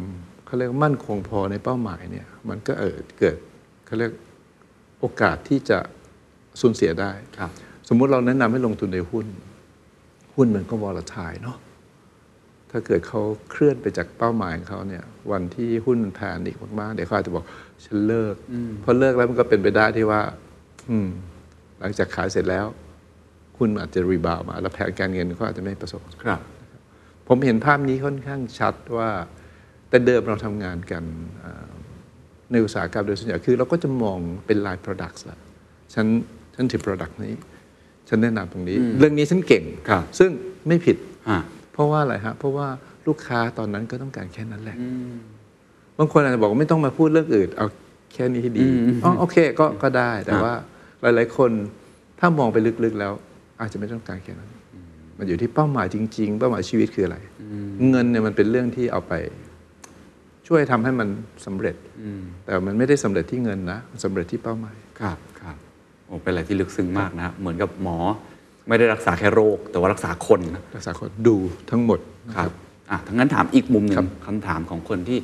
[0.46, 3.38] เขาเรียกว่ามั่นคงพอในเป้าหมายเนี่ยมันก็เออเกิด
[3.86, 4.12] เขาเรียก
[5.00, 5.80] โอกาสที่จะ
[6.62, 7.52] สูญเสียได้ครับ
[7.90, 9.28] สมมุติเราแนะนำให้ลงทุนในหุ้น
[10.36, 11.58] หุ้นมันก็ volatile เนาะ
[12.78, 17.46] ถ้าเกิดเขาเคลื่อนไปจากเป้าหมายของเขาเนี่ย วันที่หุ้นมัน panic มากๆ เดี๋ยวเขาอาจจะบอก
[17.86, 18.36] ฉันเลิก
[18.84, 20.22] พอเลิกแล้วมันก็เป็นไปได้ที่ว่า
[20.90, 21.10] อืม
[21.80, 22.66] หลังจากขายเสร็จแล้ว
[23.58, 26.42] หุ้นอาจจะ rebound มา แล้วแผนการเงินเขาอาจจะไม่ประสบครับ
[27.28, 29.10] ผมเห็นภาพนี้ค่อนข้างชัดว่า
[29.90, 31.04] แต่เดิมเราทำงานกัน
[31.40, 31.72] เอ่อ
[32.52, 35.38] ในอุตสาหกรรมโดยส่วนใหญ่คือ เราก็จะมองเป็นลาย products ละ
[35.94, 36.06] ฉัน
[36.56, 37.36] ฉันถือ product นี้
[38.10, 40.30] ฉันแนะนำตรงนี้ เรื่องนี้ฉันเก่งครับซึ่ง
[40.68, 40.98] ไม่ผิด
[41.30, 41.42] ฮะ
[41.76, 42.68] เพราะว่าอะไรฮะเพราะว่า
[43.08, 44.78] ลูกค้าตอนนั้นก็ต้องการแค่นั้นแหละ
[46.00, 47.68] บางคนอาจจะบอกว่าไม่ต้องมาพูดเรื่องอื่น เอา
[48.14, 48.66] แค่นี้ให้ดี
[49.04, 50.54] อ๋อโอเคก็ก็ได้แต่ว่า
[51.02, 51.52] หลาย ๆ คน
[52.20, 53.14] ถ้ามองไปลึกๆแล้ว
[53.62, 54.50] อาจจะไม่ต้องการแค่นั้น
[55.18, 57.18] มันอยู่ที่เป้าหมายจริง ๆ เป้าหมายชีวิตคืออะไร
[57.90, 59.14] เงินเนี่ยมันเป็นเรื่องที่เอาไป
[60.48, 61.08] ช่วยทำให้มัน
[61.46, 61.76] สำเร็จ
[62.46, 65.58] แต่มันไม่ได้สำเร็จที่เงินนะมันสำเร็จที่เป้าหมายครับครับ
[66.06, 67.98] โอ้เป็นอะไรที่ลึกซึ้งมากนะ เหมือนกับหมอ
[68.68, 71.36] ไม่ได้รักษาแค่โรค แต่ว่ารักษาคนนะรักษาคนดู
[71.72, 72.54] ทั้งหมดนะคครัรับบ
[72.92, 75.18] อะทั้งนั้นถามอีกมุมหนึ่ครังบคำถามของคนที่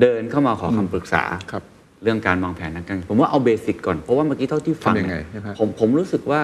[0.00, 1.62] เดินเข้ามาขอคำปรึกษาครับ
[2.02, 6.42] เรื่องการวางแผนทางการเงินผมว่าเอาเบสิกก่อนเพราะว่าเมื่อกี้เท่าที่ฟังทำยังไงเนี่ยนะครับผมผมรู้สึกว่า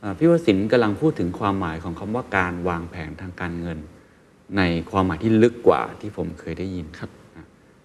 [0.00, 3.78] เอ่อพี่วสินทร์กำลังพูดถึงความหมายของคำว่าการวางแผนทางการเงิน
[4.56, 7.44] ในความหมายที่ลึกกว่าที่ผมเคยได้ยินครับอะ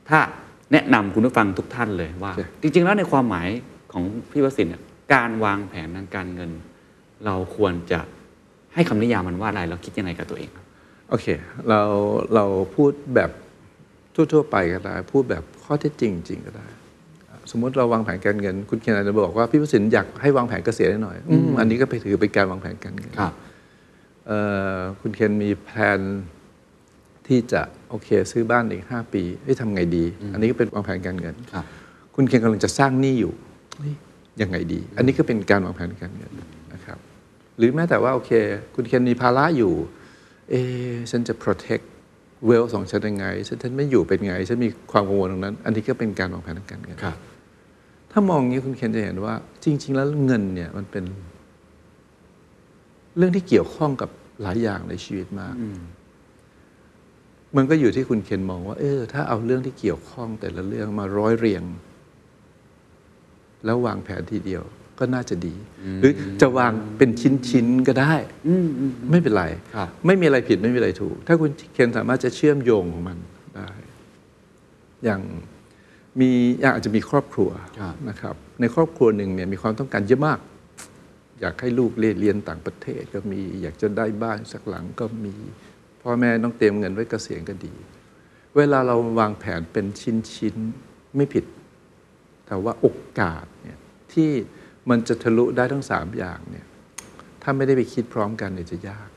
[0.10, 0.20] ถ้า
[0.72, 3.48] แนะนำคุณผู้ฟังทุกท่านเลยว่าโอเคจริง ๆ แล้วในความหมาย
[3.92, 4.82] ของพี่วสินทร์เนี่ย
[5.14, 6.52] การวางแผนทางการเงิน
[7.26, 8.00] เราควรจะ
[8.74, 10.66] ให้คำนิยามมันว่าอะไรเราคิดยังไงกับตัวเองครับ
[11.10, 11.28] โอเค
[11.70, 11.82] เรา
[12.36, 13.32] เราพูดแบบ
[14.16, 16.68] ทั่วๆไปก็ได้ พูดแบบข้อเท็จจริงจริงก็ได้
[17.52, 23.14] สมมติเราวางแผนการเงิน คุณเคนอาจจะบอกว่าพี่ประสิทธิ์อยากให้วางแผนเกษียณให้หน่อยอืมอันนี้ก็ไปถือเป็นการวางแผนการเงิน
[24.28, 24.40] เอ่
[24.76, 26.00] อคุณเคนมีแผน
[27.28, 31.66] ที่จะโอเค ซื้อบ้านอีกห้าปีเฮ้ยทำไงดี อันนี้ก็เป็นวางแผนการเงินครับ
[32.16, 33.34] คุณเคนกำลังจะสร้างหนี้อยู่
[33.78, 33.94] เฮ้ย
[34.42, 36.59] ยังไงดี อันนี้ก็เป็นการวางแผนการเงินนะครับ
[37.60, 38.32] หรือแม้แต่ว่าโอเค
[38.76, 39.74] คุณเคนมีภาระอยู่
[40.50, 41.86] เอะฉันจะ protect
[42.46, 47.18] เวลของฉันยังไงฉันฉันไม่อยู่เป็นไง ฉันมีความกังวลตรงนั้น อันนี้ก็เป็นการวางแผนทางการเงินครับ
[48.12, 51.04] ถ้ามองอย่างนี้คุณเคนจะเห็นว่า จริง ๆ แล้วเงินเนี่ยมันเป็น
[53.18, 54.10] เรื่องที่เกี่ยวข้องกับ
[54.42, 55.56] หลายอย่างในชีวิตมาก
[57.56, 61.64] มันก็อยู่ที่คุณเคนมองว่า เออ ถ้าเอาเรื่องที่เกี่ยวข้องแต่ละเรื่องมาร้อยเรียง
[63.66, 64.64] แล้ววางแผนทีเดียว
[65.00, 65.56] ก็น่าจะดี
[66.00, 67.10] หรือจะวางเป็น
[67.50, 68.14] ชิ้นๆก็ได้
[68.48, 73.18] อืมอืมไม่เป็นไรครับไม่มีอะไรผิดไม่มีอะไรถูก ถ้าคุณเคนสามารถจะเชื่อมโยงของมัน
[73.56, 73.70] ได้
[75.04, 75.22] อย่าง
[76.20, 76.30] มี
[76.62, 80.40] อย่างอาจจะมีครอบครัวครับนะครับ ในครอบครัวหนึ่งเนี่ยมีความต้องการเยอะมาก
[81.40, 85.36] อยากให้ลูกเรียนเรียนต่างประเทศก็มี อยากจะได้บ้านสักหลังก็มี
[86.02, 87.74] พ่อแม่ต้องเตรียมเงินไว้เกษียณก็ดี
[88.58, 89.86] เวลาเราวางแผนเป็น
[90.34, 91.46] ชิ้นๆไม่ผิด
[92.46, 92.88] แต่ว่าโอ
[93.20, 93.80] กาสเนี่ย
[94.14, 94.32] ที่
[94.90, 96.66] มันจะทะลุได้ทั้งสามอย่างเนี่ย
[97.42, 99.10] ถ้าไม่ได้ไปคิดพร้อมกันเนี่ยจะยาก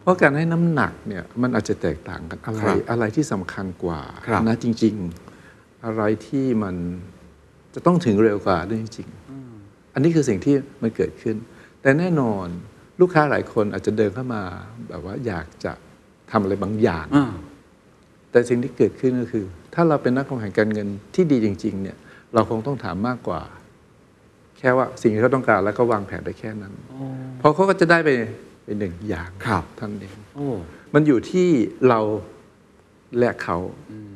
[0.00, 4.94] เพราะการให้น้ำหนักเนี่ยมันอาจจะแตกต่างกันอะไรครับอะไรที่สำคัญกว่าครับนะจริง
[5.40, 6.76] ๆ อะไรที่มัน
[7.74, 11.36] จะต้องถึงเร็วกว่าด้วยจริงๆอันนี้คือสิ่งที่มันเกิดขึ้น
[11.82, 12.46] แต่แน่นอน
[13.00, 14.42] ลูกค้าหลายคนอาจจะเดินเข้ามา
[14.88, 15.72] แบบว่าอยากจะ
[16.30, 17.32] ทำอะไรบางอย่างอ่า
[18.30, 21.96] แต่สิ่งที่เกิดขึ้นก็คือ ถ้าเราเป็นนักวางแผนการเงินที่ดีจริง ๆ เนี่ย
[22.34, 23.42] เราคงต้องถามมากกว่า
[24.62, 26.74] แค่ว่าสิ่งที่เขาต้องการแล้วก็วางแผนได้แค่นั้น
[27.38, 28.10] เพราะเขาก็จะได้ไป
[28.64, 30.48] ไปหนึ่งอย่างครับเท่านนเองโอ้
[30.94, 31.48] มันอยู่ที่
[31.88, 32.00] เรา
[33.18, 33.56] และเขา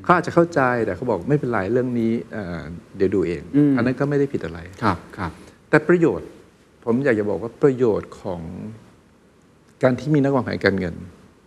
[0.04, 2.62] เขาอาจจะเข้าใจแต่เขาบอกไม่เป็นไรเรื่องนี้เอ่อ
[2.96, 5.32] เดี๋ยวดูเองอืมอันนั้นก็ไม่ได้ผิดอะไรครับครับ
[5.70, 6.28] แต่ประโยชน์
[6.84, 8.42] ผมอยากจะบอกว่าประโยชน์ของ
[9.82, 10.94] การที่มีนักวางแผนการเงิน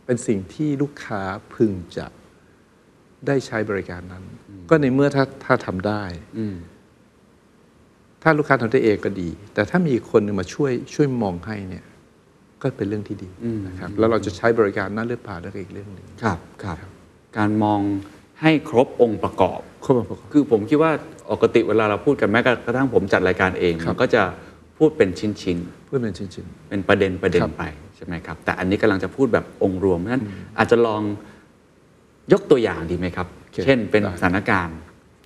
[0.05, 1.21] เป็นสิ่งที่ลูกค้า
[1.53, 2.05] พึงจะ
[3.27, 4.23] ได้ใช้บริการนั้น
[4.69, 6.03] ก็ในเมื่อถ้าถ้าทำได้
[6.37, 6.55] อืม
[8.23, 11.85] ถ้าลูกค้าทำได้เองก็ดี แต่ถ้ามีคนหนึ่งมาช่วยช่วยมองให้เนี่ย
[12.61, 13.29] ก็เป็นเรื่องที่ดี
[13.67, 16.77] นะครับแล้วเราจะใช้บริการนั้นหรือเปล่านั่นก็อีกเรื่องหนึ่งครับครับ
[17.37, 17.79] การมอง
[18.41, 20.91] ให้ครบองค์ประกอบครบองค์ประกอบคือผมคิดว่า
[21.31, 24.23] ปกติเวลาเราพูดกันแม้กระทั่งผมจัดรายการเองครับมันก็จะ
[24.77, 30.23] พูดเป็นชิ้นเพื่อเป็นชิ้นๆเป็นประเด็นประเด็นครับไปใช่ไหมครับ แต่อันนี้กำลังจะพูดแบบองค์รวมเพราะฉะนั้น
[30.57, 31.01] อาจจะลอง
[32.31, 34.77] ยกตัวอย่างดีไหมครับโอเคเช่นเป็นได้สถานการณ์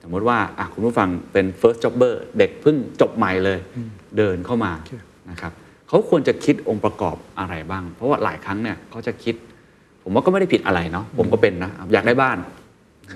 [0.03, 3.59] สมมติว่าอะคุณผู้ฟังเป็น first jobber เด็กเพิ่งจบใหม่เลย
[4.17, 4.93] เดินเข้ามาโอเค
[5.29, 5.51] นะครับ
[5.87, 9.35] เขาควรจะคิดองค์ประกอบอะไรบ้าง เพราะว่าหลายครั้งเนี่ยเขาจะคิด
[10.03, 12.37] ผมว่าก็ไม่ได้ผิดอะไรเนาะผมก็เป็นนะอยากได้บ้าน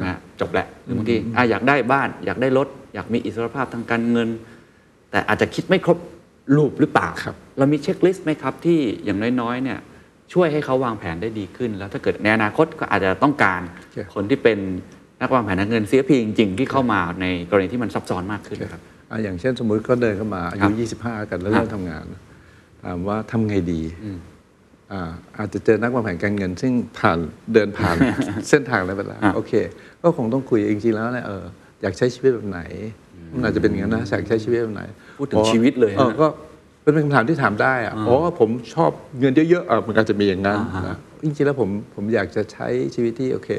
[0.01, 4.29] นะฮะจบแหละหรือบางทีอะอยากได้บ้าน อยากได้รถ อยากมีอิสรภาพทางการเงิน
[5.11, 5.97] แต่อาจจะคิดไม่ครบ
[6.57, 9.79] รูปหรือเปล่าครับเรามีเช็คลิสต์ไหมครับ ที่อย่างน้อยๆเนี่ย
[10.33, 13.61] ช่วยให้เขาวางแผนได้ดีขึ้น แล้วถ้าเกิดในอนาคตก็อาจจะต้องการ
[14.13, 14.59] คนที่เป็น
[15.21, 22.05] นักวางแผนทางเงินเสียพีจริงๆที่เข้ามาในกรณีที่มันซับซ้อนมากขึ้นครับอะอย่างเช่นสมมุติก็เดินเข้ามาอาครัยุบ25 กันแล้วครับเริ่มทำงาน
[22.83, 23.81] ถามว่าทำไงดี
[24.91, 25.01] อ่า
[25.37, 27.19] อาจจะเจอนักวางแผนการเงิน ซึ่งผ่าน
[27.53, 27.95] เดินผ่าน
[28.49, 29.53] เส้นทางแล้วเวลาอะโอเค
[30.01, 31.43] ก็คงต้องคุยจริงๆแล้วเนี่ยเออ
[31.81, 32.61] อยากใช้ชีวิตแบบไหน
[33.31, 34.83] มันอาจจะเป็นอย่างนั้นนะอยากใช้ชีวิตแบบไหน
[35.19, 36.27] พูดถึงชีวิตเลยนะออก็
[36.83, 43.49] เป็นคำถามที่ถามได้อะอ๋อผมชอบเงินเยอะๆอะมันอาจจะมีอย่างนั้นอ่าฮะนะจริงๆแล้วผมผมอยากจะใช้ชีวิตที่โอเค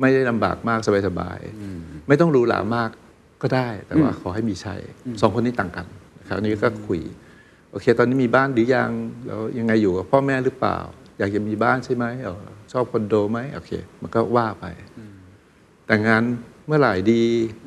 [0.00, 2.90] ไม่ได้ลำบากมากสบายๆไม่ต้องหรูหรามาก
[3.42, 4.74] ก็ได้ แต่ว่าขอให้มีใช้
[5.20, 5.86] สองคนนี้ต่างกัน
[6.20, 7.00] นะครับอันนี้ก็คุย
[7.70, 8.90] โอเค ตอนนี้มีบ้านหรือยัง
[9.26, 10.78] แล้วยังไงอยู่กับพ่อแม่หรือเปล่า
[11.18, 13.70] อยากจะมีบ้านใช่ไหมเออชอบคอนโดไหมโอเค
[14.02, 14.64] มันก็ว่าไป
[15.86, 16.22] แต่งงาน
[16.66, 17.22] เมื่อไหร่ดี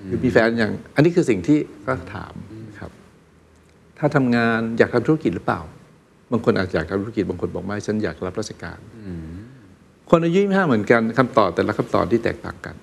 [0.05, 2.33] หรือมีแฟนอย่าง อันนี้คือสิ่งที่ก็ถาม
[2.69, 2.91] นะครับ
[3.97, 5.61] ถ้าทำงานอยากทำธุรกิจหรือเปล่า
[6.31, 8.79] บางคนอาจจะอยากทำธุรกิจบางคนบอกไม่ฉันอยากรับราชการ
[10.11, 12.75] คนอายุ25เหมือนกันคำตอบแต่ละคำตอบที่แตกต่างกัน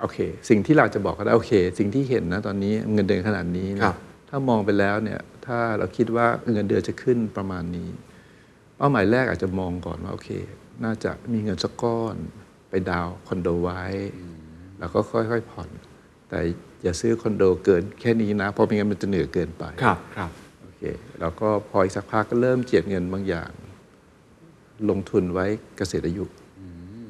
[0.00, 3.96] โอเค สิ่งที่เราจะบอกก็ได้โอเค สิ่งที่เห็นนะตอนนี้เงินเดือนขนาดนี้นะครับ
[4.28, 7.88] ถ้ามองไปแล้วเนี่ยถ้าเราคิดว่าเงินเดือนจะขึ้นประมาณนี้
[8.76, 10.30] เป้าหมายแรกอาจจะมองก่อนว่าโอเค
[10.84, 12.16] น่าจะมีเงินสักก้อน
[12.70, 13.82] ไปดาวน์คอนโดไว้
[14.78, 15.68] แล้วก็ค่อยๆผ่อน
[16.28, 16.38] แต่
[16.82, 20.30] อย่าซื้อคอนโดเกินแค่นี้นะเพราะไม่งั้นมันจะเหนื่อยเกินไปครับครับ
[20.62, 20.82] โอเค
[21.20, 23.50] แล้วก็พออีกสักพักก็เริ่มเจียดเงินบางอย่าง
[24.90, 25.46] ลงทุนไว้
[25.76, 26.24] เกษียณอายุ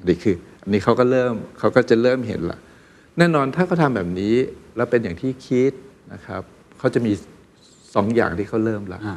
[0.08, 2.58] นี่คืออันนี้เขาก็เริ่มเขาก็จะเริ่มเห็นละ
[3.18, 4.34] แน่นอนถ้าเขาทำแบบนี้
[4.76, 5.72] แล้วเป็นอย่างที่คิด
[6.12, 6.42] นะครับ
[6.78, 7.12] เขาจะมี
[7.94, 9.16] สองอย่างที่เขาเริ่มละอ่า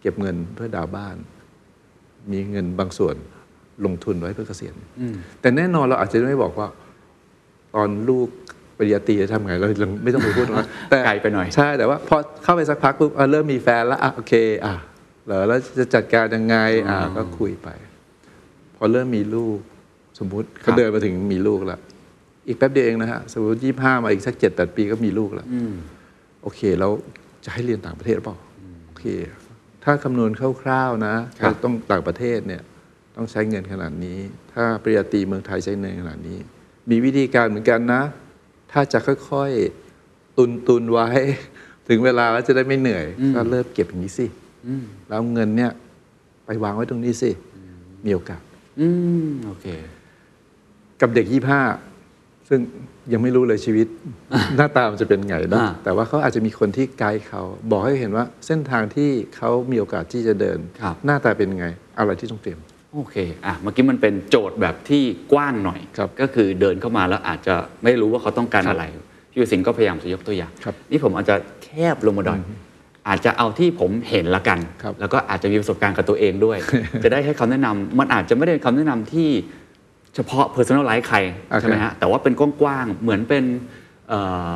[0.00, 1.16] เก็บเงินเพื่อดาวน์บ้าน
[2.32, 3.16] มีเงินบางส่วน
[3.84, 4.74] ลงทุนไว้เพื่อเกษียณ
[5.40, 6.68] แต่แน่นอนเราอาจจะไม่บอกว่า
[7.74, 8.28] ตอนลูก
[8.76, 14.34] ปริญญาตรีจะทำไงเราเราไม่ต้องไปพูดตรงนั้นแต่ไกลไปหน่อยใช่แต่ว่าพอเข้าไปสักพักปุ๊บอะเริ่มมีแฟนแล้วอะโอเค
[14.66, 14.74] อะ
[15.26, 16.56] เหรอแล้วจะจัดการยังไง
[16.88, 17.68] อะก็คุยไป
[18.76, 19.58] พอเริ่มมีลูก
[20.18, 21.80] สมมุติครัเขาบเดินมาถึงมีลูกแล้ว
[22.46, 25.74] อีกแป๊บเดียวเองนะฮะสมมติยี่ห้ามาอีกสักเจ็ดแปดปีก็มีลูกแล้วอืม
[26.42, 26.90] โอเคแล้ว
[27.44, 28.36] จะให้เรียนต่างประเทศหรือเปล่า
[28.86, 29.04] โอเค
[29.84, 30.30] ถ้าคำนวณ
[30.62, 32.62] คร่าวๆนะครับต้องต่างประเทศเนี่ย
[33.14, 34.18] ตต้องใช้เงินขนาดนี้
[34.52, 36.38] ถ้าปริญญาตรีเมืองไทยใช้เงินขนาดนี้
[36.90, 38.02] มีวิธีการเหมือนกันนะ
[38.72, 38.98] ถ้าจะ
[39.30, 41.08] ค่อยๆตุนตุนๆไว้
[41.88, 43.04] ถึงเวลาแล้วจะได้ไม่เหนื่อย
[43.34, 44.26] ก็เริ่มเก็บอย่างนี้สิ
[45.08, 45.72] แล้วเงินเนี่ย
[46.46, 47.30] ไปวางไว้ตรงนี้สิ
[48.06, 48.42] มีโอกาส
[48.80, 48.88] อื
[49.28, 49.66] ม โอเค
[51.00, 51.62] กับเด็กยี่ห้า
[52.48, 52.60] ซึ่ง
[53.12, 53.86] ยังไม่รู้เลยชีวิต
[54.56, 61.66] หน้าตามันจะเป็นไงนะอ่าแต่ว่าเขาอาจจะมีคนที่ไกด์เขาบอกให้เห็นว่าเส้นทางที่เขามีโอกาสที่จะเดินครับหน้าตาเป็นไง
[61.98, 62.58] อะไรที่ต้องเตรียม
[62.94, 68.84] โอเคอะเมื่อกี้มันเป็นโจทย์แบบที่กว้างหน่อยครับก็คือเดินเข้ามาแล้วอาจจะไม่รู้ว่าเขาต้องการครับอะไร
[69.30, 72.40] พี่วสิงห์ก็พยายามจะยกตัวอย่างครับนี่ผมอาจจะแคบลงมาหน่อย
[73.08, 76.58] อาจจะเอาที่ผมเห็นละกันครับแล้วก็อาจจะมีประสบการณ์กับตัวเองด้วย
[77.04, 79.28] จะได้ให้คำแนะนำมันอาจจะไม่ได้เป็นคำแนะนำที่
[80.14, 81.18] เฉพาะ personal life ใคร
[81.50, 83.44] โอเคใช่ไหมฮะแต่ว่าเป็นกว้างๆเหมือนเป็น
[84.08, 84.50] เอ่อ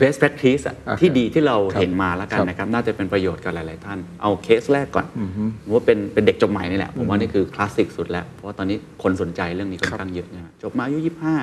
[0.00, 5.06] best practice อะโอเคที่ดีที่เราครับเห็นมาแล้วกันครับนะครับ น่าจะเป็นประโยชน์กับหลาย ๆ ท่าน เอาเคสแรกก่อน
[5.64, 10.98] ผมว่าเป็นเป็นเด็กจบใหม่นี่แหละ ผมว่านี่คือคลาสสิกสุดแล้ว เพราะว่าตอนนี้คนสนใจเรื่องนี้ค่อนข้างเยอะนะฮะจบมาอายุ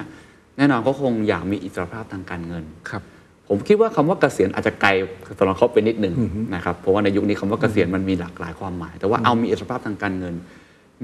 [0.06, 3.02] 25 แน่นอนเขาคงอยากมีอิสรภาพทางการเงินครับ
[3.48, 4.90] ผมคิดว่าคำว่าเกษียณอาจจะไกล
[5.38, 6.16] สำหรับเขาไปนิดหนึ่ง
[6.56, 10.36] นะครับเพราะว่าในยุคนี้คำว่าเกษียณมันมีหลากหลายความหมาย แต่ว่าเอามีอิสรภาพทางการเงิน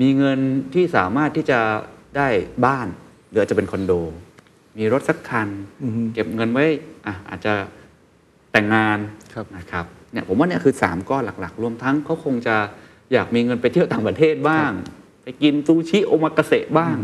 [0.02, 0.40] มีเงิน
[0.74, 1.60] ที่สามารถที่จะ
[2.18, 2.28] ได้
[2.66, 2.88] บ้าน
[3.30, 3.94] หรืออาจจะเป็นคอนโด
[4.78, 5.50] มีรถสักคัน
[6.14, 6.66] เก็บเงินไว้
[7.06, 7.54] อะอาจจะ
[8.52, 8.98] แต่งงาน
[9.34, 12.56] ครับนะครับเนี่ยผมว่าเนี่ยคือ 3 ก้อนหลักๆ รวมทั้งเขาคงจะ
[13.14, 14.72] อยากมีเงินไปเที่ยวต่างประเทศบ้าง
[15.24, 16.96] ไปกินซูชิโอมากาเสะบ้าง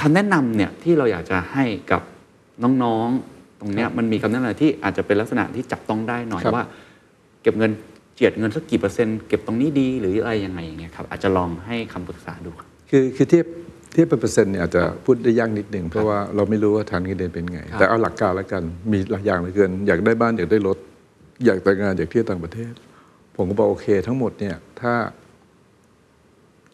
[0.00, 2.02] คำแนะนำเนี่ยที่เราอยากจะให้กับ
[2.62, 6.66] น้องๆ ตรงเนี้ยมันมีคำแนะนำที่อาจจะเป็นลักษณะที่จับต้องได้หน่อยครับว่า
[7.42, 7.70] เก็บเงิน
[8.14, 13.46] เจียดเงินสักกี่เปอร์เซ็นต์เก็บตรงนี้ดีหรืออะไรยังไงอย่างเงี้ยครับอาจจะลองให้คำปรึกษาดูครับคือคือเทียบ
[13.94, 20.78] เทียบเป็นเปอร์เซ็นต์เนี่ยอาจจะพูดได้ยากนิดหนึ่งเพราะว่าเราไม่รู้ว่าฐานเงินเดือนเป็นไงครับแต่เอาหลักการแล้วกันมีหลายอย่างเหลือเกิน อยากได้บ้านอยากได้รถ
[21.44, 22.72] อยากแต่งงานอยากเที่ยวต่างประเทศ
[23.36, 24.94] ผมก็บอกโอเค ทั้งหมดเนี่ยถ้า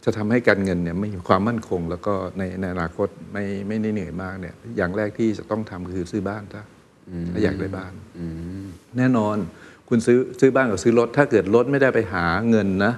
[0.05, 6.63] จะทำให้การเงินเนี่ยไม่มีความมั่นคง แล้วก็ในในอนาคตไม่ไม่ได้เหนื่อยมากเนี่ย อย่างแรกที่จะต้องทำคือซื้อบ้านถ้า
[7.33, 7.93] ถ้าอยากได้บ้าน
[8.97, 9.37] แน่นอน
[9.89, 12.93] คุณซื้อซื้อบ้านกับซื้อรถ ถ้าเกิดรถไม่ได้ไปหาเงินนะ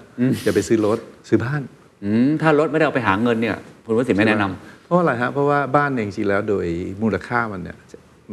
[0.45, 1.63] อย่าไปซื้อรถซื้อบ้าน
[2.05, 6.67] อืมถ้ารถไม่ได้เอาไปหาเงินเนี่ย คุณวสินไม่แนะนำเพราะอะไรฮะเพราะว่าบ้านเนี่ยจริงๆแล้วโดย
[7.03, 7.77] มูลค่ามันเนี่ย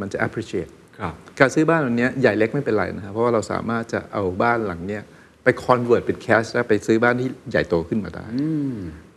[0.00, 5.02] มันจะ appreciate ครับการซื้อบ้านวันเนี้ยใหญ่เล็กไม่เป็นไรนะครับเพราะว่าเราสามารถจะเอาบ้านหลังเนี้ย
[5.44, 8.24] ไป convert เป็น cash แล้วไปซื้อบ้านที่ใหญ่โตขึ้นมาได้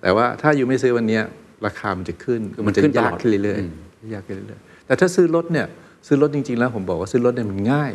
[0.02, 1.24] แต่ว่าถ้าอยู่ไม่ซื้อวันเนี้ย
[1.66, 5.68] ราคามันจะขึ้นคือมันจะขึ้นตลอดยากขึ้นเรื่อยอืมๆยากขึ้นเรื่อยๆแต่ถ้าซื้อรถเนี่ย
[6.08, 7.92] ซื้อรถจริงๆแล้วผมบอกว่าซื้อรถเนี่ยมันง่าย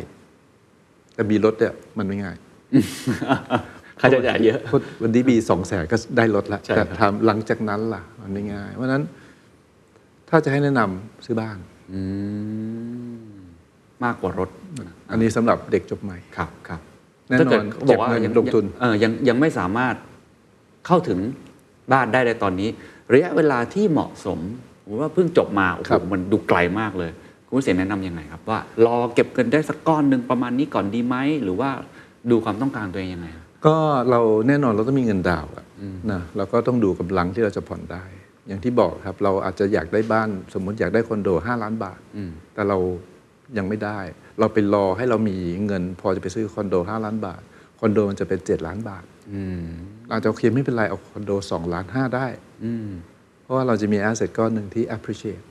[1.15, 2.35] แต่มีรถเนี่ยมันไม่ง่าย
[3.99, 9.03] ค่าใช้จ่ายเยอะพราวันนี้มีสองแสนก็ได้รถแล้วใช่แต่ครับทำหลังจากนั้นล่ะ มันไม่ง่าย เพราะฉะนั้น
[10.29, 11.57] ถ้าจะให้แนะนำซื้อบ้าน
[11.91, 11.99] อื
[13.25, 13.29] ม
[14.03, 14.49] มากกว่ารถ
[15.09, 16.81] อันนี้สำหรับเด็กจบใหม่ ครับครับ
[17.29, 19.95] แน่นอนถ้าเกิดเขาบอกว่าเก็บเงินยังลงทุนเออยังยังไม่สามารถ
[20.87, 21.19] เข้าถึง
[21.93, 22.69] บ้านได้ในตอนนี้
[23.13, 24.39] ระยะเวลาที่เหมาะสม
[24.83, 27.11] ผมว่าเพิ่งจบมาโอ้โหครับมันดูไกลมากเลย
[27.47, 31.69] คุณผู้เสียแนะนำยังไงครับ ว่ารอเก็บเงินได้สักก้อนหนึ่งประมาณนี้ก่อนดีไหมหรือว่า
[32.29, 33.75] ดูความต้องการตัวเองยังไงครับ ก็
[34.09, 35.65] เราแน่นอนเราต้องมีเงินดาวน์อะ
[36.11, 38.03] นะเราก็ต้องดูกำลังที่เราจะผ่อนได้
[38.47, 42.77] อย่างที่บอกครับเราอาจจะอยากได้บ้านสมมติอยากได้คอนโด 5 ล้านบาทอืมแต่เรา
[43.57, 43.99] ยังไม่ได้
[44.39, 47.41] เราไปรอให้เรามีเงิน พอจะไปซื้อคอนโด 5 ล้านบาท
[47.79, 49.63] คอนโดมันจะเป็น 7 ล้านบาทอืม
[50.05, 52.27] เราอาจจะโอเคไม่เป็นไร เอาคอนโด 2 ล้าน 5 ได้
[52.65, 52.89] อืม
[53.43, 55.45] เพราะว่าเราจะมี asset ก้อนหนึ่งที่ appreciate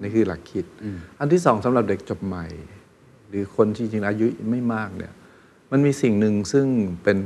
[0.00, 0.64] นี่คือหลักคิด
[1.20, 2.46] อันที่สองสำหรับเด็กจบใหม่
[3.28, 5.12] หรือคนที่จริงๆอายุไม่มากเนี่ย
[5.72, 6.66] มันมีสิ่งหนึ่งซึ่ง
[7.02, 7.18] เป็น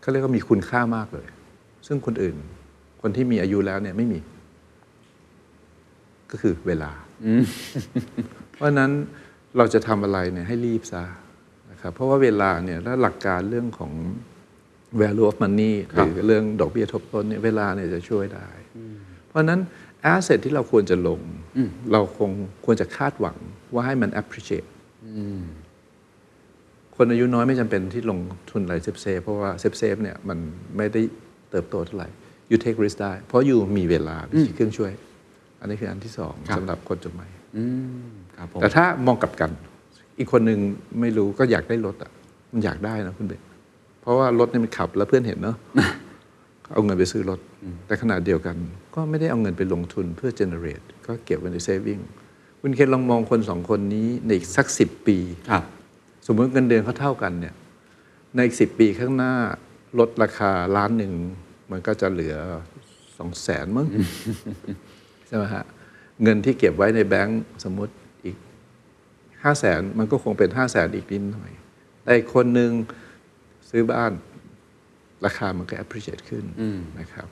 [0.00, 1.26] เขาเรียกว่ามีคุณค่ามากเลย
[1.86, 2.36] ซึ่งคนอื่น
[3.02, 4.20] คนที่มีอายุแล้วเนี่ยไม่มี
[6.30, 6.90] ก็คือเวลา
[8.54, 8.90] เพราะฉะนั้น
[9.56, 11.04] เราจะทำอะไรเนี่ยให้รีบซะ
[11.70, 13.92] นะครับ เพราะว่าเวลาเนี่ยและหลักการเรื่องของ
[15.00, 18.48] value of money ครับหรือเรื่องดอกเบี้ยทบต้นเนี่ยเวลาเนี่ยจะช่วยได้
[19.26, 19.60] เพราะฉะนั้น
[20.14, 21.20] asset ที่เราควรจะลง
[21.92, 22.30] เราคง
[22.64, 23.36] ควรจะคาดหวัง
[23.72, 24.68] ว่าให้มัน appreciate
[26.96, 28.18] คนอายุน้อยไม่จำเป็นที่ลง
[28.50, 30.38] ทุนอะไร safe safe เพราะว่า safe safe เนี่ยมัน
[30.76, 31.02] ไม่ได้
[31.50, 32.08] เติบโตเท่าไหร่
[32.50, 34.92] you take risk ได้ เพราะ you มีเวลาวิธีเครื่องช่วย
[35.60, 37.26] อันนี้คืออันที่สองครับสำหรับคนจบใหม่
[37.56, 37.64] อื
[38.06, 39.50] มครับผมแต่ถ้ามองกลับกัน
[40.18, 40.58] อีกคนหนึ่ง
[41.00, 42.10] ไม่รู้ก็อยากได้รถอะ
[42.52, 43.42] มันอยากได้นะคุณเบก
[44.02, 45.56] เพราะว่ารถเนี่ยมันขับแล้วเพื่อนเห็นเนาะ
[46.72, 47.40] เอาเงินไปซื้อรถ
[47.86, 48.56] แต่ขนาดเดียวกัน
[48.94, 52.02] ก็ไม่ได้เอาเงินไปลงทุนเพื่อ generate ก็เก็บไว้ใน saving
[52.60, 55.18] คุณเคนลองมองคนสองคนนี้ในอีกสักสิบปี
[55.50, 55.64] ครับ
[56.26, 57.54] สมมติเงินเดือนเขาเท่ากันเนี่ย
[58.34, 59.34] ในอีกสิบปีข้างหน้า
[59.98, 61.12] ลดราคาล้านหนึ่ง
[61.70, 62.36] มันก็จะเหลือ
[63.18, 63.86] สองแสนมั้ง
[65.26, 65.64] ใช่ไหมฮะ
[66.22, 68.36] เงินที่เก็บไว้ในแบงก์สมมติอีก
[69.42, 71.50] ห้าแสนมันก็คงเป็นห้าแสนอีกนิดหน่อย
[72.02, 72.70] แต่อีกคนหนึ่ง
[73.70, 74.12] ซื้อบ้าน
[75.24, 76.44] ราคามันก็ appreciate ขึ้น
[77.00, 77.28] นะครับ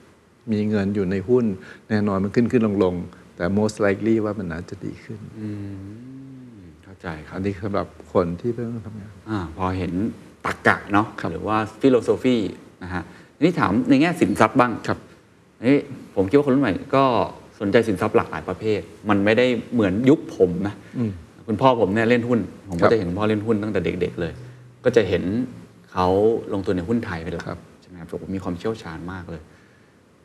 [0.52, 1.44] มีเงินอยู่ในหุ้น
[1.88, 2.94] แน่นอนมันขึ้นขึ้นลงลง
[3.37, 6.32] แต่ most likely ว่ามันน่าจะดีขึ้นเข้า
[7.03, 9.93] ใจครัอับนนี้สำหรับคนที่เพิ่งทำงาน อาพอเห็น
[10.47, 12.37] ตรรกะเนาะครับหรือว่า philosophy
[12.83, 13.03] นะฮะ
[13.37, 14.99] ทีนี้ถามในแง่สินทรัพย์บ้างครับ
[15.69, 15.81] นี่
[16.17, 17.05] ผมคิดว่าคนรุ่นใหม่ก็
[17.61, 20.75] สนใจสินทรัพย์หลากหลายประเภท มันไม่ได้เหมือนยุคผมนะ
[21.47, 24.33] คุณพ่อผมเนี่ยเล่นหุ้น ครัก็บจะเห็นคุณพ่อเล่นหุ้นตั้งแต่เด็ก ๆ เลย
[24.85, 25.23] ก็จะเห็น
[25.93, 26.07] เขา
[26.55, 29.43] ลงทุนในหุ้นไทยเป็นหลักครับ ใช่ไหมครับผมมีความเชี่ยวชาญมากเลย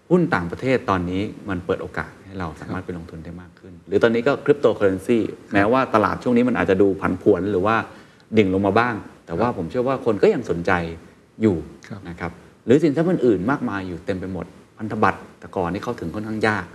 [0.09, 5.19] หุ้นต่างประเทศตอนนี้มันเปิดโอกาสให้เราสามารถไปลงทุนได้มากขึ้น หรือตอนนี้ก็คริปโตเคอเรนซี
[5.53, 7.75] แม้ว่าตลาดช่วงนี้มันอาจจะดูผันผวนหรือว่า
[8.37, 10.71] ดิ่งลงมาบ้าง แต่ว่าผมเชื่อว่าคนก็ยังสนใจ
[11.41, 11.57] อยู่
[11.89, 12.31] ครับนะครับ
[12.65, 14.45] หรือสินทรัพย์อื่นๆมากมายอยู่เต็มไปหมด
[14.77, 16.65] พันธบัตรแต่ก่อนนี่เข้าถึงค่อนข้างยาก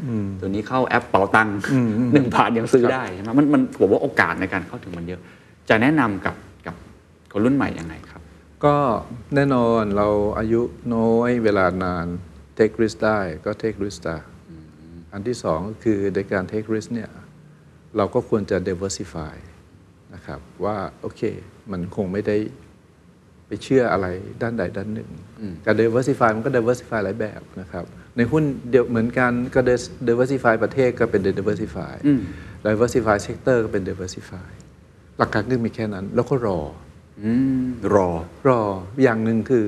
[0.40, 1.56] ตัวนี้เข้าแอปเป๋าตังค์
[2.12, 5.20] หนึ่งบาทยังซื้อได้ใช่ไหมมันมันผมว่าโอกาสในการเข้าถึงมันเยอะ
[5.68, 6.34] จะแนะนำกับ
[6.66, 6.74] กับ
[7.32, 8.22] คนรุ่นใหม่ยังไงครับ
[8.64, 8.74] ก็
[9.34, 10.60] แน่นอนเราอายุ
[10.94, 12.06] น้อยเวลานาน
[12.58, 14.18] take risk ได้ก็ take risk ได้
[15.12, 17.10] อันที่สองก็คือในการ take risk เนี่ย
[17.96, 19.34] เราก็ควรจะ diversify
[20.14, 21.22] นะครับว่าโอเค
[21.70, 22.36] มันคงไม่ได้
[23.46, 24.06] ไปเชื่ออะไร
[24.42, 25.10] ด้านใดด้านหนึ่ง
[25.64, 27.84] การ diversify มันก็ diversify หลายแบบนะครับ
[28.16, 29.60] ในหุ้นเดียวเหมือนกันก็
[30.08, 31.94] diversify ประเทศก็เป็น diversify
[32.66, 34.48] diversify sector ก็เป็น diversify
[35.18, 36.60] หลักการก็มีแค่นั้น แล้วก็รอ
[37.22, 37.32] อื
[37.64, 38.08] มรอ
[38.48, 38.60] รอ
[39.02, 39.66] อย่างหนึ่งคือ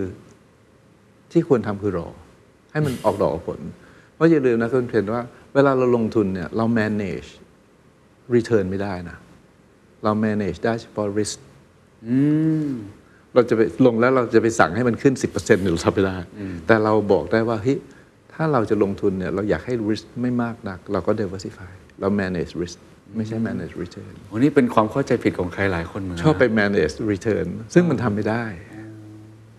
[1.33, 2.09] ที่ควรทำคือรอ
[2.75, 3.61] ให้มันออกดอกออกผล
[4.15, 5.23] เพราะอย่าลืมนะคุณเพนว่า
[5.55, 7.29] เวลาเราลงทุนเนี่ยเรา manage
[8.35, 9.17] return ไม่ได้นะ
[10.05, 11.39] เรา manage ได้เฉพาะ risk
[12.07, 12.19] อื
[12.69, 12.71] ม
[13.35, 16.17] เราจะไปลงแล้วเราจะไปสั่งให้มันขึ้น 10%เนี่ยเราทำไม่ได้
[16.67, 17.79] แต่เราบอกได้ว่าเฮ้ย
[18.35, 22.79] ถ้าเราจะลงทุนเนี่ยเราอยากให้ risk ไม่มากนัก เราก็ diversify เรา manage risk
[23.17, 28.45] ไม่ใช่ manage return โอ้นี่เป็นความเข้าใจผิดของใครหลายคนเหมือนกัชอบไปนะ manage return ซึ่งมันทำไม่ได้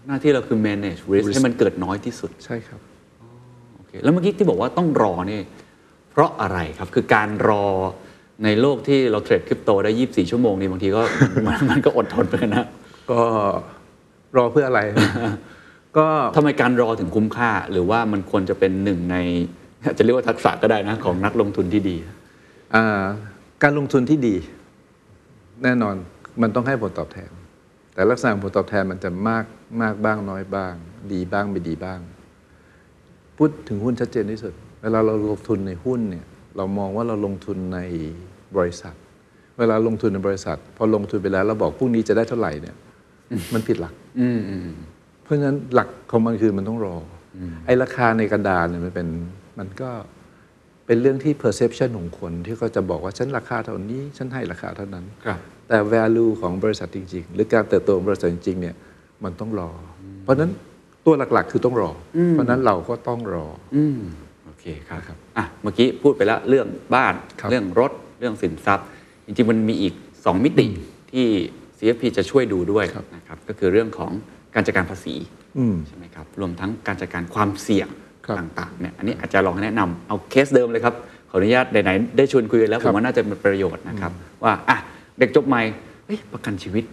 [0.08, 2.95] หน้าที่เราคือ manage risk risk ให้มันเกิดน้อยที่สุด ใช่ครับโอเค
[4.04, 5.42] แล้วเมื่อกี้ที่บอกว่าต้องรอนี่
[6.12, 7.66] เพราะอะไรครับคือการรอ
[8.44, 11.02] ในโลกที่เราเทรดคริปโตได้ 24 ชั่วโมงนี่บางทีก็
[11.46, 12.66] มันมันก็อดทนไปนะ
[13.12, 13.22] ก็
[14.38, 14.82] รอเพื่ออะไร
[15.98, 19.18] ก็ทำไมการรอถึงคุ้มค่า หรือว่ามันควรจะเป็นหนึ่งใน
[19.98, 21.98] จะเรียกว่าทักษะก็ได้นะ ของนักลงทุนที่ดี
[22.76, 23.04] อ่า
[23.64, 24.36] การลงทุนที่ดี
[25.64, 25.96] แน่นอน
[26.42, 27.32] มันต้องให้ผลตอบแทน
[27.94, 29.46] แต่ลักษณะผลตอบแทนมันจะมาก
[29.82, 30.74] มากบ้างน้อยบ้าง
[31.14, 32.00] ดีบ้างไม่ดีบ้าง
[33.38, 36.26] พูดถึงหุ้นชัดเจนที่สุด เวลาเราลงทุนในหุ้นเนี่ย
[36.58, 37.80] เรามองว่าเราลงทุนใน
[38.58, 38.96] บริษัท
[39.60, 42.76] เวลาลงทุนในบริษัท พอลงทุนไปแล้วเราบอกพรุ่งนี้จะได้เท่าไหร่เนี่ย
[43.54, 44.68] มันผิดหลักอืมอืม
[45.24, 46.96] เพราะฉะนั้นหลักของมันคือมันต้องรอ
[47.38, 49.08] อไอ้ราคาในกระดานเนี่ยมันเป็น
[49.60, 49.90] มันก็
[50.86, 58.76] เป็นเรื่องที่ perception ของคนที่เขาจะบอกว่าฉันราคาเท่านี้ ฉันให้ราคาเท่านั้นครับแต่ value ของบริษัทจริง ๆ หรือการเติบโตของบริษัทจริงๆเนี่ย
[59.24, 59.86] มันต้องรออ
[60.24, 60.52] เพราะฉะนั้น
[61.06, 64.00] ตัวหลักๆ คือต้องรออเพราะฉะนั้นเราก็ต้องรออืม
[64.46, 68.88] โอเคครับครับอะเมื่อกี้พูดไปแล้วเรื่องบ้านครับเรื่องรถเรื่องสินทรัพย์
[69.26, 70.68] จริงๆมันมีอีก 2 มิติ
[71.12, 71.26] ที่
[71.78, 74.12] CFP จะช่วยดูด้วยนะครับก็คือเรื่องของ
[74.56, 75.16] การจัดการภาษี
[75.58, 77.88] อืมใช่ไหมครับรวมทั้งการจัดการความเสี่ยง
[78.26, 80.96] ครับต่างๆเนี่ยอันนี้อาจจะลองแนะนำเอาเคสเดิมเลยครับ
[81.30, 84.12] ขออนุญาตไหนๆได้ชวนคุยกันแล้วคผรับมว่าน่าจะเป็นประโยชน์นะครับ
[84.44, 84.78] ว่าอะ
[85.20, 85.62] เด็กจบใหม่
[86.06, 86.84] เอ้ยประกันชีวิต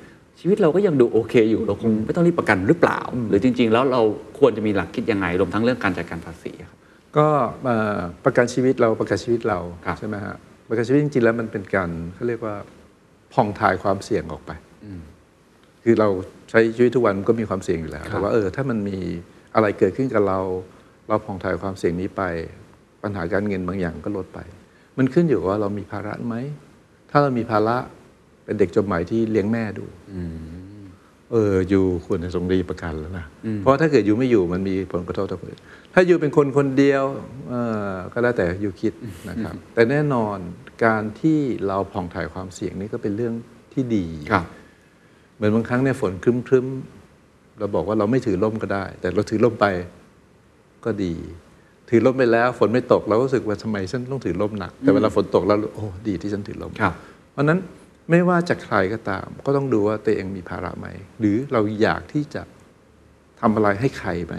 [0.44, 4.02] ชีวิตเราก็ยังดูโอเคอยู่เราคงไม่ต้องรีบประกันหรือเปล่า หรือจริง ๆ แล้วเรา
[4.38, 6.76] ควรจะมีหลักคิดยังไงรวมทั้งเรื่องการจัดการภาษีครับ
[7.16, 7.26] ก็
[7.64, 10.36] เอ่อประกันชีวิตเราประกันชีวิตเราครับใช่ไหมฮะ
[10.68, 12.54] ประกันชีวิตจริงๆแล้วมันเป็นการเขาเรียกว่า
[13.34, 14.50] ผ่องทายความเสี่ยงออกไป
[15.84, 16.08] คือเรา
[16.50, 18.98] ใช้ชีวิตทุกวันมันก็มีความเสี่ยงอยู่แล้วครับแต่ว่าเออถ้ามันมี
[19.54, 20.38] อะไรเกิดขึ้นกับเรา
[21.08, 22.22] เราผ่องถ่ายความเสี่ยงนี้ไป
[23.02, 24.38] ปัญหาการเงินบางอย่างก็ลดไป
[24.98, 26.36] มันขึ้นอยู่กับว่าเรามีภาระไหม
[27.10, 27.76] ถ้าเรามีภาระ
[28.44, 29.84] เป็นเด็กจบใหม่ที่เลี้ยงแม่ดู
[31.32, 33.26] เอออยู่ควรจะส่งรีประกันแล้วนะ
[33.58, 35.62] เพราะถ้าเกิดอยู่ไม่อยู่มันมีผลกระทบต่อคนอื่น
[35.94, 37.04] ถ้าอยู่เป็นคนคนเดียว
[37.50, 37.54] เอ
[37.90, 38.92] อก็แล้วแต่อยู่คิด
[39.30, 40.38] นะครับ แต่แน่นอน
[40.84, 43.34] การที่เราผ่องถ่ายความเสี่ยงนี่ก็เป็นเรื่อง
[43.72, 44.44] ที่ดีครับ
[45.36, 49.66] เหมือนบางครั้งเนี่ยฝนครึ้มๆเราบอกว่าเราไม่ถือร่มก็ได้ แต่เราถือร่มไป
[50.84, 51.14] ก็ดี
[51.90, 56.94] ถือร่มไปแล้ว ฝนไม่ตกเราก็รู้สึกว่าทำไมฉันต้องถือร่มหนัก แต่เวลาฝนตกเราโอ้ดีที่ฉันถือร่มครับ
[57.32, 57.58] เพราะฉะนั้น
[58.10, 60.86] ไม่ว่าจะใครก็ตาม ก็ต้องดูว่าตัวเองมีภาระไหม
[61.20, 62.42] หรือเราอยากที่จะ
[63.40, 64.34] ทำอะไรให้ใครไหม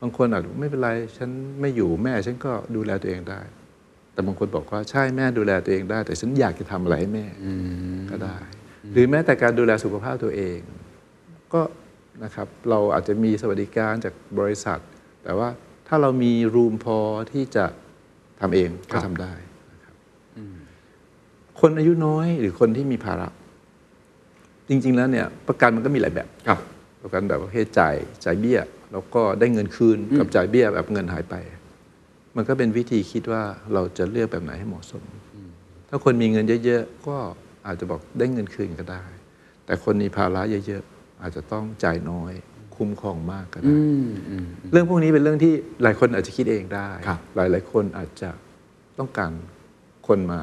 [0.00, 3.40] บางคนอาจจะไม่เป็นไร ฉันไม่อยู่แม่ฉันก็ดูแลตัวเองได้
[4.12, 7.26] แต่บางคนบอกว่าใช่แม่ดูแลตัวเองได้ แต่ฉันอยากจะทำอะไรให้แม่
[8.10, 8.36] ก็ได้
[8.92, 10.58] หรือแม้แต่การดูแลสุขภาพตัวเอง
[11.54, 11.62] ก็
[12.24, 14.80] นะครับเราอาจจะมีสวัสดิการจากบริษัท
[15.24, 15.48] แต่ว่า
[15.88, 16.98] ถ้าเรามีรูมพอ
[17.32, 17.64] ที่จะ
[18.40, 19.51] ทำเองก็ทำได้นะ
[21.62, 23.28] ครับคนอายุน้อยหรือคนที่มีภาระ
[24.68, 26.58] จริง ๆ แล้วเนี่ยประกันมันก็มีหลายแบบครับ
[27.02, 27.94] ประกันแบบประเภทจ่าย
[28.24, 28.60] จ่ายเบี้ย
[28.92, 31.34] แล้วก็ได้เงินคืนกับจ่ายเบี้ยแบบเงินหายไป
[32.36, 33.42] มันก็เป็นวิธีคิดว่า
[33.74, 35.02] เราจะเลือกแบบไหนให้เหมาะสม
[35.88, 37.16] ถ้าคนมีเงินเยอะๆก็
[37.66, 39.02] อาจจะบอกได้เงินคืนก็ได้
[39.66, 42.32] แต่คนมีภาระเยอะๆอาจจะต้องจ่ายน้อย
[42.76, 43.74] คุ้มครองมากก็ได้
[44.72, 45.52] เรื่องพวกนี้เป็นเรื่องที่
[45.82, 48.30] หลายคนอาจจะคิดเองได้ครับหลายหลายๆคนอาจจะ
[48.98, 49.32] ต้องการ
[50.08, 50.40] คนมา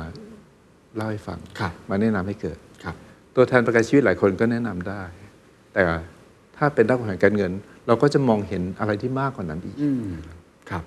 [0.99, 2.95] เล่าให้ฟังครับมาแนะนำให้เกิดครับ
[3.35, 5.01] ตัวแทนประกันชีวิตหลายคนก็แนะนำได้
[5.73, 5.81] แต่
[6.57, 7.51] ถ้าเป็นด้านของการเงิน
[7.87, 10.03] เราก็จะมองเห็นอะไรที่มากกว่านั้นอีกอืม
[10.69, 10.83] ครับ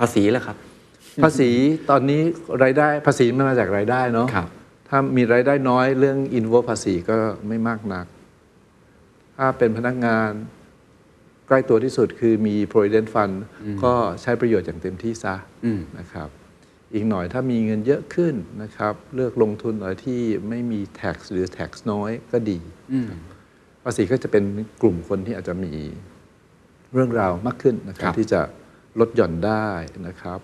[0.00, 0.56] ภาษีแหละครับ
[1.22, 1.50] ภาษี
[1.90, 2.22] ตอนนี้
[2.62, 4.48] รายได้ภาษีมันมาจากรายได้เนาะครับ
[4.88, 7.16] ถ้ามีรายได้น้อยเรื่องอินโวภาษีก็
[7.48, 8.06] ไม่มากนัก
[9.36, 10.30] ถ้าเป็นพนักงาน
[11.46, 13.34] ใกล้ตัวที่สุดคือมี provident fund
[13.84, 15.34] ก็ใช้ประโยชน์อย่างเต็มที่ซะ
[15.64, 16.28] อืมนะครับ
[16.92, 22.58] อีกหน่อยถ้ามีเงินเยอะขึ้นนะครับ เลือกลงทุนอะไรที่ไม่มี tax หรือ tax น้อยก็ดี
[22.92, 23.10] อืม
[23.84, 24.44] ภาษีก็จะเป็น
[24.82, 25.72] กลุ่มคนที่อาจจะมี
[26.92, 28.40] เรื่องราวมากขึ้นนะครัครับบที่จะ
[29.00, 29.68] ลดหย่อนได้
[30.06, 30.40] นะครับ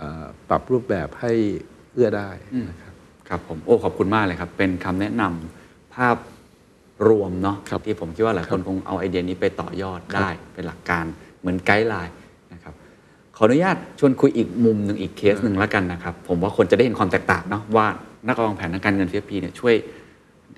[0.00, 1.32] อ่าปรับรูปแบบให้
[1.92, 2.30] เอื้อได้
[2.68, 2.94] นะครับ
[3.28, 6.16] ครับผมโอ้ขอบคุณมากเลยครับ เป็นคำแนะนำภาพ
[7.08, 11.04] รวมเนาะครับที่ผมคิดว่าหลายคนคงเอาไอเดียนี้ไปต่อยอดได้เป็นหลักการ
[11.40, 12.27] เหมือนไกด์ไลน์นะครับ
[13.40, 17.86] ขออนุญาตชวนคุยอีกมุมหนึ่งอีกเคสหนึ่งแล้วกันนะครับ ผมว่าคนจะได้เห็นความแตกต่างเนาะว่า
[18.26, 19.74] นักวางแผนทางการเงิน CFP เนี่ยช่วย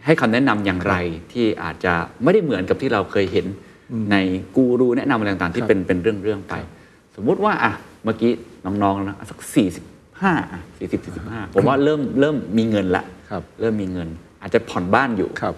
[0.04, 0.94] ให้คำแนะนำอย่างไร
[1.32, 3.46] ที่อาจจะไม่ได้เหมือนกับที่เราเคยเห็น
[4.10, 4.16] ใน
[4.56, 6.54] กูรูแนะนำอะไรต่างๆที่ครับเป็นเป็นเรื่องๆไป
[7.16, 7.72] สมมุติว่าอะ
[8.04, 8.32] เมื่อกี้
[8.64, 9.84] น้องๆนะสักสี่สิบ
[10.22, 10.32] ห้า
[10.78, 14.08] สี่สิบสี่สิบห้าผมว่าเริ่มเริ่มมีเงินละครับเริ่มมีเงิน
[14.42, 15.54] อาจจะผ่อนบ้านอยู่ครับ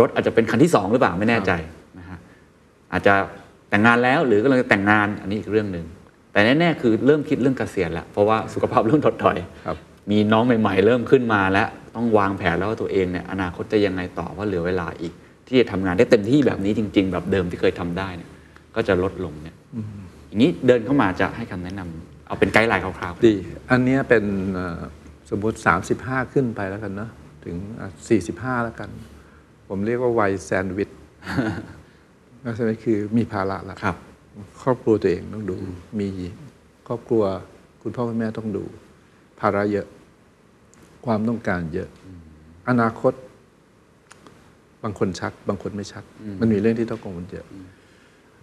[0.00, 1.52] รถอาจจะเป็นคันที่สองหรือเปล่าไม่แน่ใจ
[1.98, 2.18] นะฮะ
[2.92, 3.14] อาจจะ
[3.70, 5.86] แต่งงานแล้วหรือกำลังจะแต่งงานอันนี้อีกเรื่องหนึ่ง
[6.36, 9.76] แต่แน่ๆคือเริ่มคิดเรื่องเกษียณแล้วเพราะว่าสุขภาพเริ่มถดถอยครับ
[10.10, 15.12] มีน้องใหม่ ๆ เริ่มขึ้นมาแล้วต้องวางแผนแล้วว่าตัวเองเนี่ยอนาคตจะยังไงต่อว่าเหลือเวลาอีก
[15.46, 18.30] ที่จะทำงานได้เต็มที่แบบนี้จริง ๆ แบบเดิมที่เคยทำได้เนี่ย
[18.74, 19.56] ก็จะลดลงเนี่ย
[20.28, 23.34] อย่างนี้เดินเข้ามาจะให้คำแนะนำเอาเป็นไกด์ไลน์คร่าวๆดี
[23.70, 24.24] อันเนี้ยเป็น
[24.54, 24.80] เอ่อ
[25.30, 25.58] สมมติ
[25.96, 27.10] 35 ขึ้นไปแล้วกันเนอะ
[27.44, 27.88] ถึงอะ
[28.28, 28.90] 45 แล้วกัน
[29.68, 30.90] ผมเรียกว่าวัยแซนด์วิช
[32.44, 33.96] ก็ใช่ไหมคือมีภาระละครับ
[34.62, 35.56] ครอบครัวตัวเองต้องดู
[36.00, 36.08] มี
[36.86, 37.22] ครอบครัว
[37.82, 38.64] คุณพ่อคุณแม่ต้องดู
[39.40, 39.86] ภาระเยอะ
[41.06, 41.88] ความต้องการเยอะ
[42.68, 43.12] อนาคต
[44.82, 46.04] บางคนชัด บางคนไม่ชัด
[46.40, 47.46] มันมีเรื่องที่ต้องกังวลเยอะ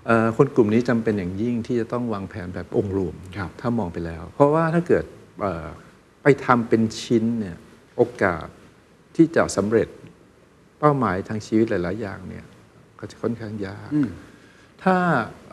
[0.06, 5.06] เอ่อคนกลุ่มนี้จำเป็นอย่างยิ่งที่จะต้องวางแผนแบบองค์รวมครับถ้ามองไปแล้ว เพราะว่าถ้าเกิด
[5.42, 5.68] เอ่อ
[6.24, 7.58] ไปทำเป็นชิ้นเนี่ย
[7.98, 8.48] โอกาส
[9.16, 9.88] ที่จะสำเร็จ
[10.80, 12.46] เป้าหมายทางชีวิตหลาย ๆ อย่างเนี่ย
[13.00, 13.90] ก็จะค่อนข้างยาก
[14.84, 14.98] ถ้า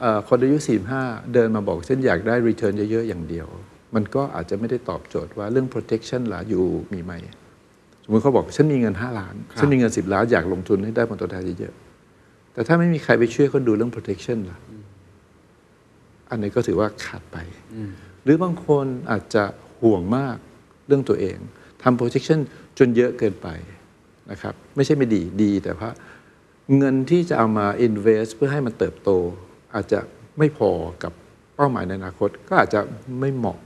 [0.00, 0.56] เอ่อคนอายุ
[0.96, 3.48] 45 เดินมาบอกฉันอยากได้ return เยอะ ๆ อย่างเดียว
[3.94, 7.12] มันก็อาจจะไม่ได้ตอบโจทย์ว่าเรื่อง protection ล่ะอยู่มีไหม
[8.04, 14.58] สมมติเขาบอกฉันมีเงิน 5 ล้านครับฉันมีเงิน 10 ล้าน อยากลงทุนให้ได้ผลตอบแทนเยอะๆแต่ถ้าไม่มีใครไปช่วยเขาดูเรื่อง protection ล่ะ
[16.30, 17.36] อันนี้ก็ถือว่าขาดไป
[18.24, 19.44] หรือบางคนอาจจะ
[19.82, 20.36] ห่วงมาก
[20.86, 21.38] เรื่องตัวเอง
[21.82, 22.38] ทำ protection
[22.78, 23.48] จนเยอะเกินไป
[24.30, 25.90] นะครับ ไม่ใช่ไม่ดีดีแต่ว่า
[26.78, 29.10] เงินที่จะเอามา invest เพื่อให้มันเติบโต
[29.74, 30.00] อาจจะ
[30.38, 30.70] ไม่พอ
[31.02, 31.12] กับ
[31.56, 32.80] เป้าหมายในอนาคต ก็อาจจะ
[33.20, 33.58] ไม่เหมาะ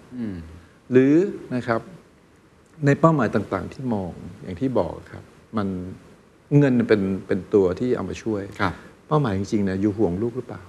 [0.91, 1.15] หรือ
[1.55, 1.81] นะครับ
[2.87, 5.25] ในเป้าหมายต่างๆ ที่มองอย่างที่บอกครับ
[5.57, 5.69] มัน
[6.59, 8.75] เงินเป็นเป็นตัวที่เอามาช่วยครับ
[9.09, 10.63] เป้าหมายจริงๆเนี่ย you ห่วงลูกหรือเปล่า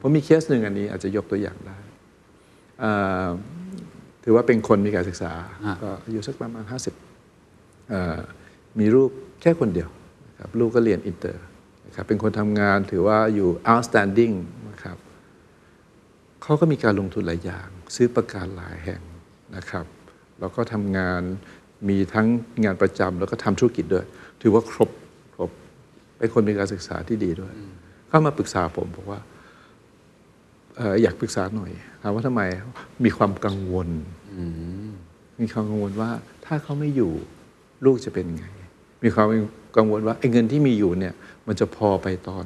[0.00, 1.78] ผมมีเคสหนึ่งอันนี้อาจจะยกตัวอย่างได้
[2.82, 3.28] อ่า
[4.24, 5.32] ถือว่าเป็นคนมีการศึกษา
[5.66, 8.18] ฮะก็อายุสักประมาณ50อ่า
[8.78, 9.10] มีลูก
[9.42, 10.01] แค่คนเดียวนะ
[10.42, 11.44] ครับลูกก็เรียนอินเตอร์
[11.86, 14.34] นะครับเป็นคนทำงานถือว่าอยู่ outstanding
[14.70, 14.96] นะครับ
[16.42, 19.02] เขาก็มีการลงทุนหลายอย่าง ซื้อประกันหลายแห่ง
[19.56, 19.86] นะครับ
[20.40, 21.22] แล้วก็ทำงาน
[21.88, 22.26] มีทั้ง
[22.64, 24.06] งานประจำแล้วก็ทำธุรกิจด้วย
[24.42, 24.90] ถือว่าครบ
[25.34, 25.50] ครบ
[26.18, 27.54] เป็นคนมีการศึกษาที่ดีด้วย
[28.08, 29.20] เข้ามาปรึกษาผมบอกว่า
[30.76, 31.70] เอ่ออยากปรึกษาหน่อย
[32.02, 32.42] ถามว่าทำไม
[33.04, 33.88] มีความกังวล
[35.40, 36.10] มีความกังวลว่า
[36.46, 37.12] ถ้าเขาไม่อยู่
[37.84, 38.46] ลูกจะเป็นไง
[39.04, 39.26] มีความ
[39.76, 41.14] กังวลว่าไอ้เงินที่มีอยู่เนี่ย
[41.46, 42.44] มันจะพอไปตอน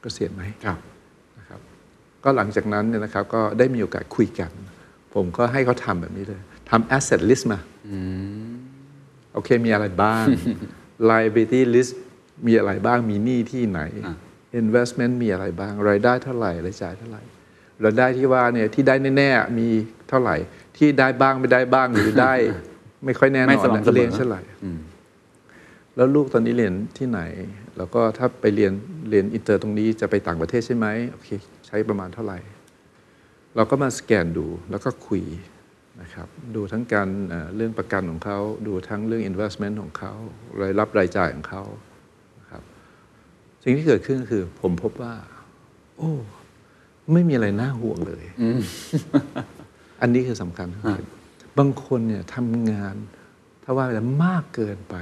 [0.00, 0.78] เกษียณไหมครับ
[1.38, 1.60] นะครับ
[2.24, 4.50] ก็หลังจากนั้นเนี่ยนะครับก็ได้มีโอกาสคุยกัน
[5.14, 6.40] ผมก็ให้เขาทำแบบนี้เลย
[6.70, 7.58] ทำ asset list มา
[9.34, 10.24] โอเคมีอะไรบ้าง
[11.10, 11.92] liability list
[12.46, 13.80] มีอะไรบ้างมีหนี้ที่ไหน
[14.62, 17.22] investment มีอะไรบ้าง รายได้เท่าไหร่รายจ่ายเท่าไหร่
[17.84, 19.68] รายได้ที่ว่าเนี่ยที่ได้แน่ๆมี
[20.08, 20.36] เท่าไหร่
[20.76, 22.34] ที่ได้บ้างไม่ได้บ้างหรือได้
[23.04, 24.40] ไม่ค่อยแน่นอนไม่สม่ำเสมอเรียนเท่าไหร่
[25.96, 27.20] แล้วลูกตอนนี้เรียนที่ไหน
[27.76, 28.72] แล้วก็ถ้าไปเรียน
[29.10, 31.28] เรียนอินเตอร์ตรงนี้จะไปต่างประเทศใช่ไหมโอเค
[31.66, 32.38] ใช้ประมาณเท่าไหร่
[33.56, 35.22] เราก็มาสแกนดูแล้วก็คุย
[36.02, 40.12] นะครับดูทั้งการเอ่อเรื่องประกันของเขา ดูทั้งเรื่อง investment ของเขา
[40.60, 41.62] รายรับรายจ่ายของเขา
[42.40, 42.62] นะครับ
[43.62, 45.14] สิ่งที่เกิดขึ้นก็คือ ผมพบว่า
[45.98, 46.12] โอ้
[47.12, 48.24] ไม่มีอะไรน่าห่วงเลย
[50.00, 50.68] อันนี้คือสำคัญ
[51.58, 52.96] บางคนเนี่ยทำงาน
[53.64, 54.96] ถ้าว่าไปแล้วมากเกินไป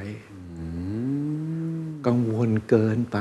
[2.06, 3.18] กังวลเกินไป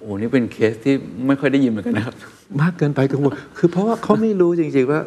[0.00, 0.94] โอ้นี่เป็นเคสที่
[1.26, 2.14] ไม่ค่อยได้ยินเหมือนกันนะครับ
[2.60, 5.00] มากเกินไปกังวล คือเพราะว่าเขาไม่รู้จริง ๆ ว่า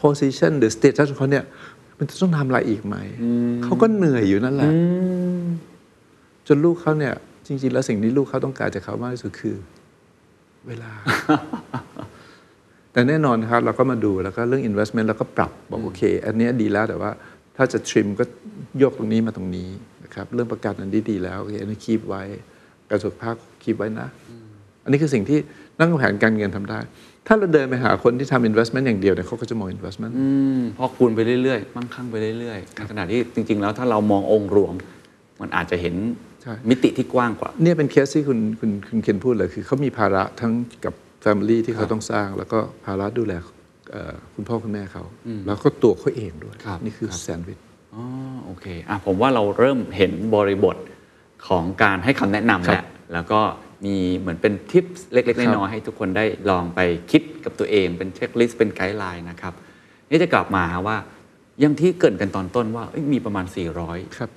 [0.00, 1.44] position หรือ status ของเขาเนี่ย
[1.98, 2.96] มันจะต้องทำอะไรอีกไหม
[3.64, 4.70] เขาก็เหนื่อยอยู่นั่นแหละ
[6.46, 7.14] จนลูกเขาเนี่ย
[7.46, 9.56] จริง ๆ แล้วสิ่งที่ลูกเขาต้องการจากเขามากที่สุดคือ
[10.66, 10.92] เวลา
[12.92, 17.10] แต่แน่นอนครับ เราก็มาดูแล้วก็เรื่อง investment เราก็ปรับบอกโอเค อันเนี้ยดีแล้วแต่ว่า
[17.56, 18.24] ถ้าจะ trim ก็
[18.82, 19.68] ยกตรงนี้มาตรงนี้
[20.08, 22.22] นะครับเรื่องประกันอันนี้ดีแล้วโอเคอันนี้คีบไว้
[22.90, 24.08] การสุขภาพคีบไว้นะ
[24.84, 25.38] อันนี้คือสิ่งที่
[25.78, 26.78] นักวางแผนการเงินทำได้
[27.26, 30.28] ถ้าเราเดินไปหาคนที่ทำ investment อย่างเดียวเนี่ยเขาก็จะมอง investment อื
[30.58, 34.74] มพอคูณไปเรื่อยๆ มั่งคั่งไปเรื่อยๆในขณะที่จริง ๆ แล้วถ้าเรามององค์รวม
[35.40, 35.94] มันอาจจะเห็น
[36.42, 40.52] ใช่มิติที่กว้างกว่า เนี่ยเป็นเคสที่คุณคุณคุณเคนพูดเลยคือเขามีภาระทั้ง
[40.84, 40.94] กับ
[41.24, 43.32] Family ที่เขาต้องสร้าง แล้วก็ภาระดูแล
[43.92, 45.04] เอ่อคุณพ่อคุณแม่เขา
[45.46, 47.58] แล้วก็ตัวเขาเองด้วยครับนี่คือครับแซนด์วิช
[47.94, 48.04] อ๋อ
[48.44, 50.76] โอเคอะผมว่าเราเริ่มเห็นบริบท
[51.48, 53.40] ของการให้คำแนะนำครัแล้วบแล้วก็
[53.84, 56.80] มีเหมือนเป็นทิปเล็กๆครับน้อยๆให้ทุกคนได้ลองไป
[57.10, 59.54] คิดกับตัวเองเป็นเช็คลิสต์เป็นไกด์ไลน์นะครับ
[60.10, 60.96] นี่จะกลับมาว่า
[61.60, 63.44] อยังที่เกรินกันตอนต้นว่าเอ้ยมีประมาณ
[64.18, 64.30] ครับ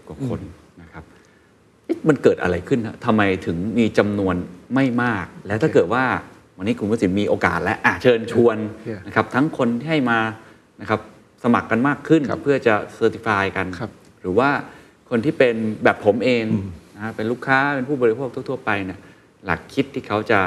[0.00, 0.40] 420 กว่าคน
[0.82, 1.04] นะครับ
[1.84, 4.34] เอ๊ะมันเกิดอะไรขึ้นนะทำไมถึงมีจำนวน
[4.74, 6.04] ไม่มาก และถ้าเกิดว่า
[6.56, 8.56] วันนี้คุณวสินมีโอกาสและอะเชิญชวน
[8.88, 9.00] Yeah.
[9.06, 10.18] นะครับทั้งคนที่ให้มา
[10.80, 11.00] นะครับ
[11.42, 14.50] สมัครกันมากขึ้นครับเพื่อจะเซอร์ติฟายกันครับหรือว่า
[15.10, 16.44] คนที่เป็นแบบผมเอง
[16.94, 18.98] นะฮะเป็นลูกค้าเป็นผู้บริโภคทั่ว ๆ ไปเนี่ย
[19.44, 20.40] หลักคิดที่เขาจะ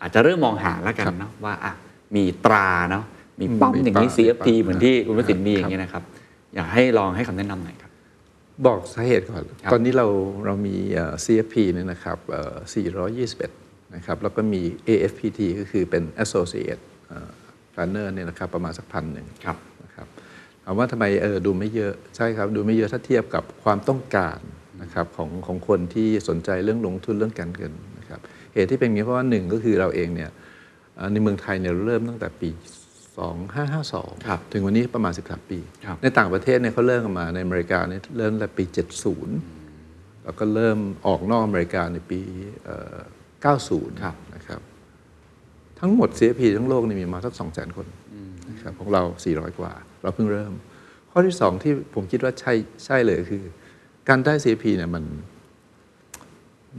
[0.00, 1.72] อาจจะเริ่มมองหาแล้วกันครับเนาะว่าอะ
[2.16, 3.04] มีตราเนาะ
[3.40, 6.02] มีป้อมมีอย่างนี้ป้าย CFP มีป้ายเหมือนที่คุณวสินมีครับอย่างเงี้ยนะครับ
[6.54, 7.90] อยากให้ลองให้คำแนะนำหน่อยครับ
[8.66, 10.06] บอกสาเหตุก่อนครับตอนนี้เรา
[10.46, 12.54] เรามีเอ่อ CFP เนี่ยนะครับเอ่อ
[13.24, 17.30] 421 นะครับ แล้วก็มี AFPT ก็คือเป็น Associate เอ่อ
[17.74, 24.38] Planner เนี่ยนะครับ ประมาณสักพันหนึ่งครับนะครับถามว่าทำไมเออดูไม่เยอะใช่ครับ ดูไม่เยอะถ้าเทียบกับความต้องการ
[24.82, 28.20] นะครับของของคนที่สนใจเรื่องลงทุนเรื่องการเงินนะครับ
[28.54, 30.30] เหตุที่เป็นอย่างนี้เพราะว่าหนึ่งก็คือเราเองเนี่ย
[30.96, 32.50] เอ่อในเมืองไทยเนี่ยเริ่มตั้งแต่ปี
[33.18, 38.64] 2552ครับถึงวันนี้ประมาณ 13 ปีครับในต่างประเทศเนี่ยเขาเริ่มกันมาในอเมริกาเนี่ยเริ่มตั้งแต่ปี
[39.44, 42.20] 70 แล้วก็เริ่มออกนอกอเมริกาในปี
[42.64, 42.96] เอ่อ
[43.56, 44.60] 90ครับนะครับ
[45.80, 47.86] ทั้งหมด CFP ทั้งโลกเนี่ยมีมาสัก2 0 0 0 0 0 คน
[48.50, 49.02] นะครับของเรา
[49.34, 49.72] 400 กว่า
[50.02, 50.52] เราเพิ่งเริ่ม
[51.10, 52.52] ข้อที่2ที่ผมคิดว่าใช่
[52.84, 53.42] ใช่เลยคือ
[54.08, 55.04] การได้ CFP เนี่ยมัน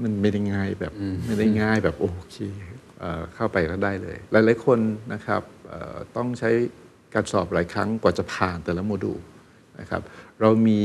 [0.02, 0.94] มันไม่ได้ง่ายแบบ
[1.28, 2.38] ไม่ได้ง่ายแบบโอเค
[3.00, 4.80] เอ่อเข้าไปก็ได้เลย หลาย ๆ คน
[5.14, 6.50] นะครับเอ่อต้องใช้
[7.14, 9.20] การสอบหลายครั้งกว่าจะผ่านแต่ละโมดูล
[9.80, 10.02] นะครับ
[10.42, 10.82] เรามี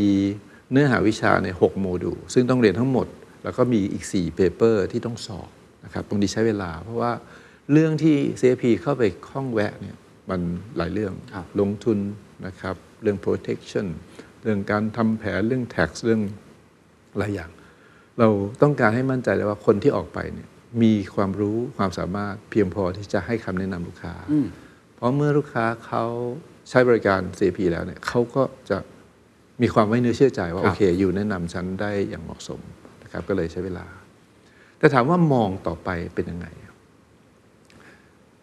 [0.71, 3.07] เนื้อหาวิชาใน 6 โมดูลซึ่งต้องเรียนทั้งหมด
[3.45, 5.51] แล้วก็มีอีก 4 paper ที่ต้องสอบ
[5.85, 7.13] นะครับตรงนี้ใช้เวลา เพราะว่า
[7.73, 9.97] เรื่องที่ CFP เข้าไปคล้องแวะเนี่ย
[10.31, 10.41] มัน
[10.77, 11.99] หลายเรื่องครับลงทุน
[12.47, 13.87] นะครับเรื่อง protection
[14.43, 16.23] เรื่องการทำแผนเรื่อง tax เรื่อง
[17.19, 17.51] หลายอย่าง
[18.19, 18.29] เรา
[18.63, 20.49] ต้องการให้มั่นใจเลยว่าคนที่ออกไปเนี่ย
[20.83, 24.15] มีความรู้ความสามารถเพียงพอที่จะให้คำแนะนำลูกค้า
[24.95, 26.05] เพราะเมื่อลูกค้าเขา
[26.71, 28.79] ใช้บริการ CP แล้วเนี่ยเขาก็จะ
[29.63, 32.61] มีความไว้เนื้อเชื่อใจว่าครัโอบเค อยู่แนะนำฉันได้อย่างเหมาะสม
[33.03, 33.87] นะครับก็เลยใช้เวลา
[34.79, 36.47] แต่ถามว่ามองต่อไปเป็นยังไง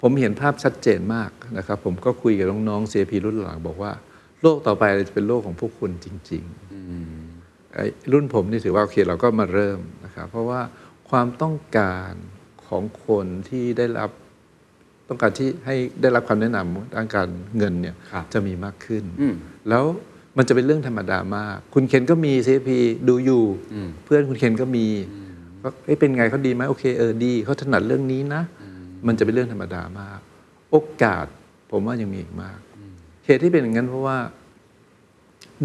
[0.06, 3.92] ผมเห็นภาพชัดเจนมากนะครับ ผมก็คุยกับน้องๆ CP รุ่นหลังบอกว่า
[4.42, 10.62] โลกต่อไปจะเป็นโลกของพวกคุณจริงๆไอ้รุ่นผมนี่ถือว่าโอเคเราก็มาเริ่มนะครับ เพราะว่า
[11.10, 12.14] ความต้องการ
[12.68, 14.10] ของคนที่ได้รับ
[15.10, 19.36] ต้องการที่ให้ได้รับคำแนะนำด้านการเงินเนี่ยครับจะมีมากขึ้นอืม
[19.70, 19.84] แล้ว
[20.38, 22.70] มันจะเป็นเรื่องธรรมดามาก คุณเคนก็มี CP
[23.10, 23.44] ดูอยู่
[23.74, 24.88] อืมเพื่อนคุณเคนก็มี
[25.64, 28.44] ว่าเอ้ยเป็นไงเขาดีไหมโอเคเออดีเขาถนัดเรื่องนี้นะ
[29.08, 30.20] มันจะเป็นเรื่องธรรมดามาก
[30.72, 31.26] โอกาส
[31.72, 32.60] ผมว่ายังมีอีกมาก
[33.26, 34.18] เหตุที่เป็นอย่างนั้นเพราะว่า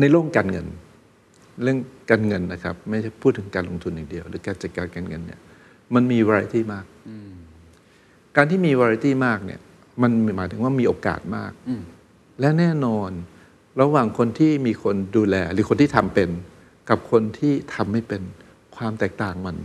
[0.00, 0.66] ในโลกการเงิน
[1.62, 1.78] เรื่อง
[2.10, 5.40] การเงินนะครับ ไม่ใช่พูดถึงการลงทุนอย่างเดียว หรือการจัดการการเงินเนี่ย
[5.94, 6.84] มันมี variety มาก
[8.36, 9.60] การที่มี variety มากเนี่ย
[10.02, 11.52] มันหมายถึงว่ามีโอกาสมาก
[12.40, 13.10] และแน่นอน
[13.80, 16.30] ระหว่างคนที่มีคนดูแล หรือคนที่ทำเป็น
[16.90, 18.22] กับคนที่ทำไม่เป็น
[18.76, 19.56] ความแตกต่างมัน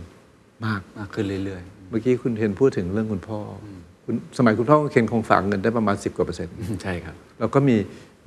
[0.66, 3.66] มากมากขึ้นเรื่อยเมื่อกี้คุณเคนพูดถึงเรื่องคุณพ่ออ
[4.04, 7.76] คุณสมัยคุณพ่อคุณเคนคงฝากเงินได้ประมาณ 10 กว่าเปอร์เซ็นต์ๆใช่ครับแล้วก็มี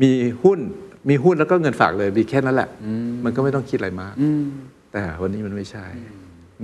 [0.02, 0.10] มี
[0.44, 0.60] หุ้น
[1.10, 2.70] มีหุ้นแล้วก็เงินฝากเลยมีแค่นั้นแหละ
[3.24, 4.14] มันก็ไม่ต้องคิดอะไรมาก
[4.92, 5.86] แต่วันนี้มันไม่ใช่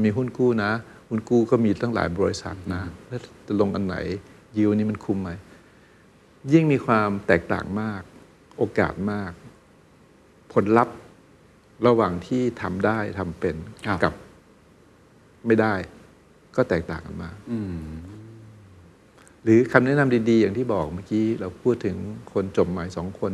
[0.03, 0.71] มีหุ้นกู้นะ
[1.09, 3.95] หุ้นกู้ก็มีตั้งหลายบริษัทนะแล้วจะลงอันไหน
[4.57, 5.31] ยิวนี้มันคุ้มไหม
[6.53, 8.01] ยิ่งมีความแตกต่างมาก
[8.57, 9.31] โอกาสมาก
[10.53, 10.95] ผลลัพธ์
[11.87, 13.55] ระหว่างที่ทำได้ทำเป็น
[13.87, 14.13] ครับกับ
[15.47, 15.73] ไม่ได้
[16.55, 17.75] ก็แตกต่างกันมากอืม
[19.43, 21.95] หรือคำแนะนำดีๆ อย่างที่บอกเมื่อกี้เราพูดถึง
[22.33, 23.33] คนจบใหม่สองคน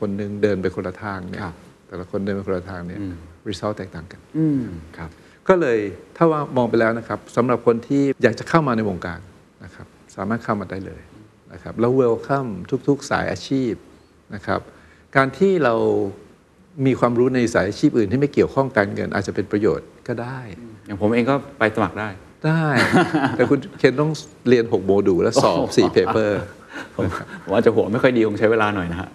[0.00, 1.54] คนหนึ่งเดินไปคนละทางเนี่ยครับ
[1.88, 3.14] แต่ละคนเดินไปคนละทางเนี่ยอืม
[3.48, 4.62] result แตกต่างกันอืม
[4.96, 5.10] ครับ
[5.48, 5.78] ก็เลย
[6.16, 9.20] ถ้าว่ามองไปแล้วนะครับสำหรับคนที่อยากจะเข้ามาในวงการ
[9.64, 11.02] นะครับสามารถเข้ามาได้เลย
[11.52, 12.50] นะครับแล้ว welcome
[12.88, 13.72] ทุก ๆ สายอาชีพ
[14.34, 14.60] นะครับ
[15.16, 15.74] การที่เรา
[16.86, 20.38] มีความรู้ในสายอาชีพอื่นที่ไม่เกี่ยวข้องการเงินอาจจะเป็นประโยชน์ก็ได้
[20.84, 22.08] อย่างผมเองก็ไปสมัครได้
[22.46, 22.62] ได้
[23.36, 24.10] แต่คุณเคนต้อง
[24.48, 26.40] เรียน 6 โมดูลและสอบโอ้โห4เพเปอร์
[26.94, 27.04] ผม
[27.42, 29.10] ผมว่าจะหัวไม่ค่อยดีคงใช้เวลาหน่อยนะฮะ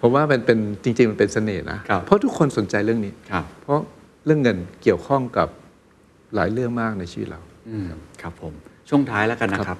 [0.00, 3.78] ผมว่ามันเป็นจริง ๆ มันเป็นเสน่ห์นะครับเพราะทุกคนสนใจเรื่องนี้ครับเพราะ
[4.26, 5.48] เรื่องเงินเกี่ยวข้องกับ
[6.34, 7.40] หลายเรื่องมากในชีวิตเรา
[7.70, 7.88] อืม
[8.22, 8.52] ครับผม
[8.88, 9.78] ช่วงท้ายแล้วกันนะครับ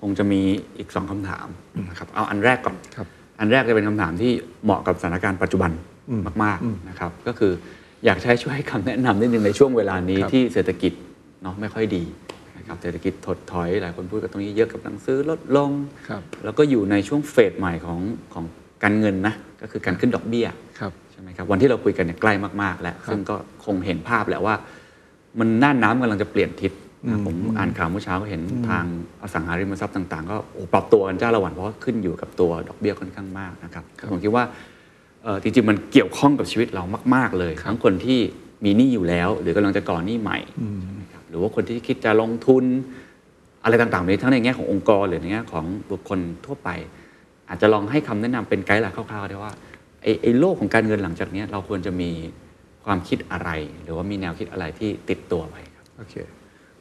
[0.00, 0.40] คงจะมี
[0.78, 1.46] อีกสองคำถาม
[1.88, 3.06] นะครับเอาอันแรกก่อนครับ
[3.40, 4.32] อันแรกจะเป็นคำถามที่
[4.64, 5.70] เหมาะกับสถานการณ์ปัจจุบัน
[6.44, 7.52] มาก ๆนะครับ ก็คือ
[8.04, 10.92] อยากใช้ช่วยให้คำแนะนำนิดนึงในช่วงเวลานี้ครับที่เศรษฐกิจ
[11.42, 12.04] เนาะไม่ค่อยดี
[12.56, 15.70] นะครับเศรษฐกิจถดถอย หลายคนพูดกันตรงนี้เยอะกับหนังซื้อลดลง
[16.08, 18.00] ครับแล้วก็อยู่ในช่วงเฟสใหม่ของ
[18.34, 18.44] ของ
[18.82, 20.46] การเงินนะก็คือการขึ้นดอกเบี้ย
[20.80, 22.32] ครับใช่ไหมครับวันที่เราคุยกันเนี่ยใกล้
[22.62, 24.54] มากๆ แล้ว ซึ่งก็คงเห็นภาพแหละว่า
[25.38, 26.72] มันน่านน้ำกำลังจะเปลี่ยนทิศ
[27.08, 28.84] นะผมอ่านข่าวเมื่อเช้าก็เห็นทาง
[29.22, 34.44] อสังหาริมทรัพย์ต่าง ๆ ก็โอ้ปรับตัวกันจ้าละวันเพราะว่าขึ้นอยู่กับตัวดอกเบี้ยค่อนข้างมากนะครับผมคิดว่า
[35.24, 36.84] เอ่อจริงๆมันเกี่ยวข้องกับชีวิตเรา
[37.14, 38.20] มาก ๆ เลยทั้งคนที่
[38.64, 40.38] มีหนี้อยู่แล้ว หรือกำลังจะก่อหนี้ใหม่
[41.00, 42.64] นะครับ หรือว่าคนที่คิดจะลงทุน
[43.64, 46.68] อะไรต่างๆนี้ทั้งในแง่ขององค์กรหรือในแง่ของบุคคลทั่วไป
[47.48, 49.52] อาจจะลองให้คำแนะนำเป็นไกด์หลักคร่าวๆได้ว่า
[50.02, 52.10] ไอ้ไอ้โลกของการเงินหลังจากเนี้ยเราควรจะมี
[52.84, 53.50] ความคิดอะไร
[53.82, 56.14] หรือว่ามีแนวคิดอะไรที่ติดตัวไว้ครับโอเค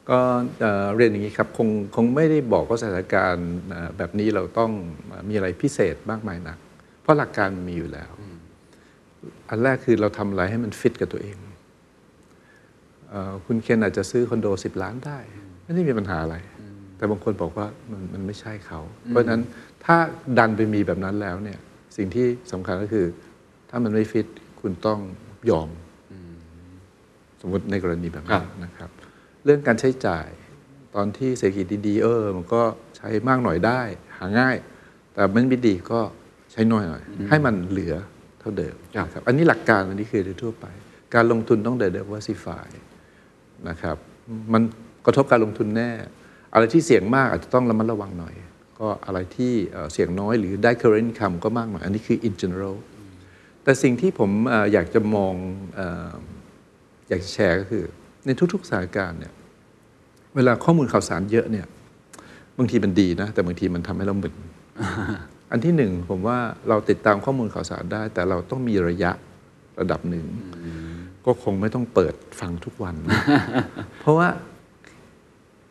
[0.10, 0.20] ก็
[0.60, 4.72] เอ่อเรียนอย่างนี้ครับคงคงไม่ได้บอกว่าสถานการณ์เอ่อแบบนี้เราต้อง
[5.30, 6.58] มีอะไรพิเศษมากมายนัก
[7.02, 8.12] เพราะหลักการมันมีอยู่แล้ว
[9.50, 11.49] อันแรกคือเราทำอะไรให้มันฟิตกับตัวเองเอ่อ
[13.45, 15.20] คุณเคนอาจจะซื้อคอนโด 10 ล้านได้
[15.64, 16.36] ไม่ได้มีปัญหาอะไร
[16.97, 19.41] แต่บางคนบอกว่ามันมันไม่ใช่เขา เพราะฉะนั้น
[19.86, 19.97] ถ้า
[20.38, 21.60] ดันไปมีแบบนั้นแล้วเนี่ย
[21.97, 23.05] สิ่งที่สำคัญก็คือ
[23.70, 24.28] ถ้ามันไม่ฟิต
[24.62, 24.99] คุณต้อง
[25.49, 25.70] ยอม
[27.41, 28.89] สมมติในกรณีแบบครันั้นบนะครับ
[29.45, 30.28] เรื่องการใช้จ่าย
[30.95, 32.62] ตอนที่เศรษฐกิจดีๆเออมันก็
[32.97, 33.82] ใช้มากหน่อยได้
[34.18, 34.55] หาง่าย
[35.14, 35.99] แต่มันไม่ดีก็
[36.51, 37.95] ใช้น้อยหน่อย ให้มันเหลือ
[38.39, 40.66] เท่าเดิมนะครับอันนี้หลักการอันนี้คือโดยทั่วไป
[41.14, 43.97] การลงทุนต้อง diversify นะครับ
[44.53, 44.62] มัน
[45.05, 45.89] กระทบการลงทุนแน่
[46.53, 48.34] อะไรที่เสี่ยงมากอาจจะต้องระมัดระวังหน่อย
[48.80, 52.78] ก็อะไรที่เอ่อเสี่ยงน้อยหรือได้ current income ก็มากหน่อย อันนี้คือ in general
[53.64, 55.34] แต่สิ่งที่ผมเอ่ออยากจะมอง
[55.76, 56.14] เออ
[57.10, 57.84] อยากจะแชร์ก็คือ
[58.26, 59.34] ในทุกๆสถานการณ์เนี่ย
[60.36, 61.66] เวลาข้อมูลข่าวสารเยอะเนี่ย
[62.57, 64.36] บางทีมันดีนะ แต่บางทีมันทำให้เรามึน
[65.51, 66.38] อันที่หนึ่งผมว่า
[66.70, 69.12] เราติดตามข้อมูลข่าวสารได้ แต่เราต้องมีระยะ
[69.80, 70.26] ระดับหนึ่ง
[71.26, 72.95] ก็คงไม่ต้องเปิดฟังทุกวัน
[73.99, 74.28] เพราะว่า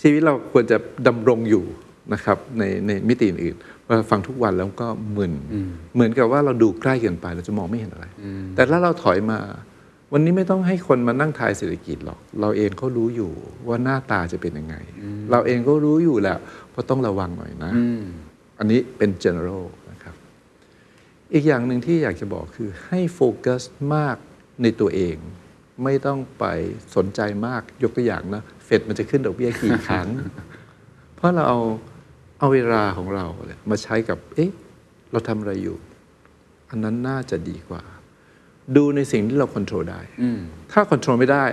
[0.02, 0.76] ชีวิตเราควรจะ
[1.06, 1.64] ดำรงอยู่
[2.12, 5.32] นะครับในในมิติอื่นๆเวลาฟังทุกวันแล้วก็มึน
[5.94, 8.06] เหมือนกับว่าเราดูใกล้เกินไปเราจะมองไม่เห็นอะไร
[8.54, 9.38] แต่ถ้าเราถอยมา
[10.12, 13.32] วันนี้ไม่ต้องให้คนมานั่งทายเศรษฐกิจหรอก เราเองก็รู้อยู่
[13.68, 14.76] ว่าหน้าตาจะเป็นยังไง
[15.30, 16.36] เราเองก็รู้อยู่แหละ
[16.72, 17.72] ว่าต้องระวังหน่อยนะ
[18.58, 20.14] อันนี้เป็น general นะครับ
[21.34, 23.62] อีกอย่างหนึ่งที่อยากจะบอกคือให้โฟกัส
[23.94, 24.16] มาก
[24.62, 25.16] ในตัวเอง
[25.84, 26.44] ไม่ต้องไป
[26.96, 30.08] สนใจมากยกตัวอย่างนะเฟดมันจะขึ้นดอกเบี้ยกี่ครั้ง
[31.14, 31.60] เพราะเราเอา
[32.38, 34.50] เอาเวลาของเราเนี่ยมาใช้กับ เอ๊ะ
[35.12, 35.76] เราทำอะไรอยู่
[36.70, 37.82] อันนั้นน่าจะดีกว่า
[38.76, 40.00] ดูในสิ่งที่เราควบคุมได้
[40.72, 41.44] ถ้าควบคุมไม่ได้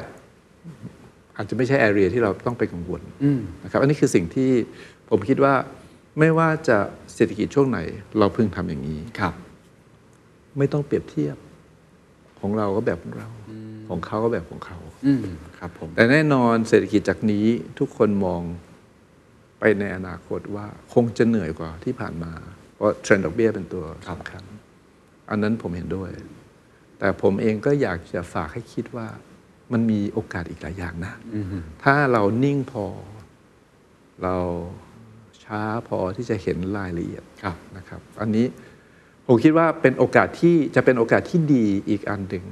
[1.38, 3.02] อาจจะไม่ใช่แอเรียที่เราต้องไปกังวล
[3.64, 4.52] นะครับ อันนี้คือสิ่งที่
[5.10, 5.54] ผมคิดว่า
[6.20, 6.78] ไม่ว่าจะ
[7.14, 7.80] เศรษฐกิจช่วงไหน
[8.20, 9.34] เราพึงทำอย่างนี้ครับ
[10.58, 11.36] ไม่ต้องเปรียบเทียบ
[12.46, 13.30] ของเราก็แบบของเรา
[13.90, 15.24] ของเขาก็แบบของเขาอืม
[15.58, 17.46] ครับผมแต่แน่นอนเศรษฐกิจจากนี้
[17.80, 18.42] ทุกคนมอง
[19.60, 22.32] ไปในอนาคตว่าคงจะเหนื่อยกว่าที่ผ่านมา
[22.76, 24.44] เพราะเทรนด์ดอกเบี้ยเป็นตัวครับสำคัญ
[25.30, 26.10] อันนั้นผมเห็นด้วย
[27.00, 29.08] แต่ผมเองก็อยากจะฝากให้คิดว่า
[29.72, 31.14] มันมีโอกาสอีกหลายอย่างนะ
[31.84, 32.86] ถ้าเรานิ่งพอ
[34.24, 34.38] เรา
[35.44, 38.46] ช้าพอที่จะเห็นรายละเอียดครับนะครับ อันนี้
[39.28, 42.46] ผมคิดว่าเป็นโอกาสที่จะเป็นโอกาสที่ดีอีกอันหนึ่ง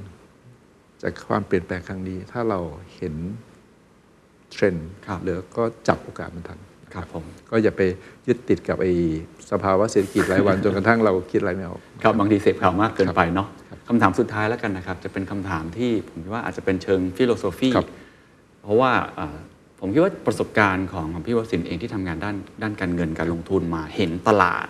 [1.02, 2.58] จากความเปลี่ยนแปลงครั้งนี้ ถ้าเรา
[2.96, 3.14] เห็น
[4.50, 6.58] เทรนด์ครับหรือก็จับโอกาสมันทัน
[6.94, 7.82] ครับผมก็อย่าไป
[8.28, 8.92] ยึดติดกับไอ้
[9.50, 13.48] สภาวะเศรษฐกิจรายวันจนกระทั่งเราคิดอะไรไม่ออกครับบางทีเสพข่าวมากเกินไปเนาะ
[13.88, 17.88] คำถามสุดท้ายแล้วกันนะครับ จะเป็นคำถามที่ผมคิดว่าอาจจะเป็นเชิง philosophy ครับ
[18.62, 19.36] เพราะว่าเอ่อ
[19.80, 24.66] ผมคิดว่าประสบการณ์ของของพี่วสินทร์เองที่ทำงานด้านด้านการเงินการลงทุนมาเห็นตลาด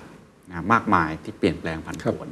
[0.50, 2.28] นะมากมายที่เปลี่ยนแปลงผันผวน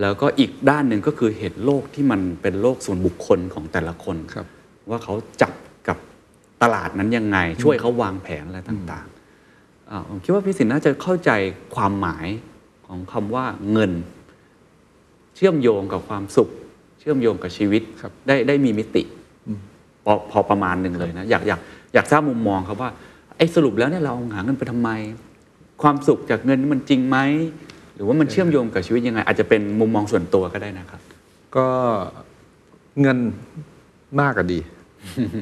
[0.00, 4.46] แล้วก็อีกด้านหนึ่งก็คือเห็นโลกที่มันเป็นโลกส่วนบุคคลของแต่ละคนครับ
[4.90, 5.52] ว่าเขาจับ
[5.88, 5.98] กับ
[6.62, 11.30] ตลาดนั้นยังไง ช่วยเขาวางแผนอะไรต่างๆอ่าผมคิดว่าพี่สินน่าจะเข้าใจ
[11.74, 12.26] ความหมาย
[12.86, 13.92] ของคำว่าเงิน
[15.36, 16.48] เชื่อมโยงกับความสุข
[17.00, 19.02] เชื่อมโยงกับชีวิตครับได้ได้มีมิติ
[20.04, 21.60] พอพอประมาณหนึ่งเลยนะ อยากอยาก
[21.94, 22.90] อยากทราบมุมมองครับว่า
[23.36, 24.90] ไอ้สรุปแล้วเนี่ยเราหาเงินไปทำไม
[25.82, 27.18] ความสุขจากเงินนี่มันจริงไหม
[27.94, 31.00] หรือว่ามันเชื่อมโยงกับชีวิตยังไง อาจจะเป็นมุมมองส่วนตัวก็ได้นะครับ
[31.56, 31.68] ก็
[33.00, 33.18] เงิน
[34.20, 34.60] มากก็ดี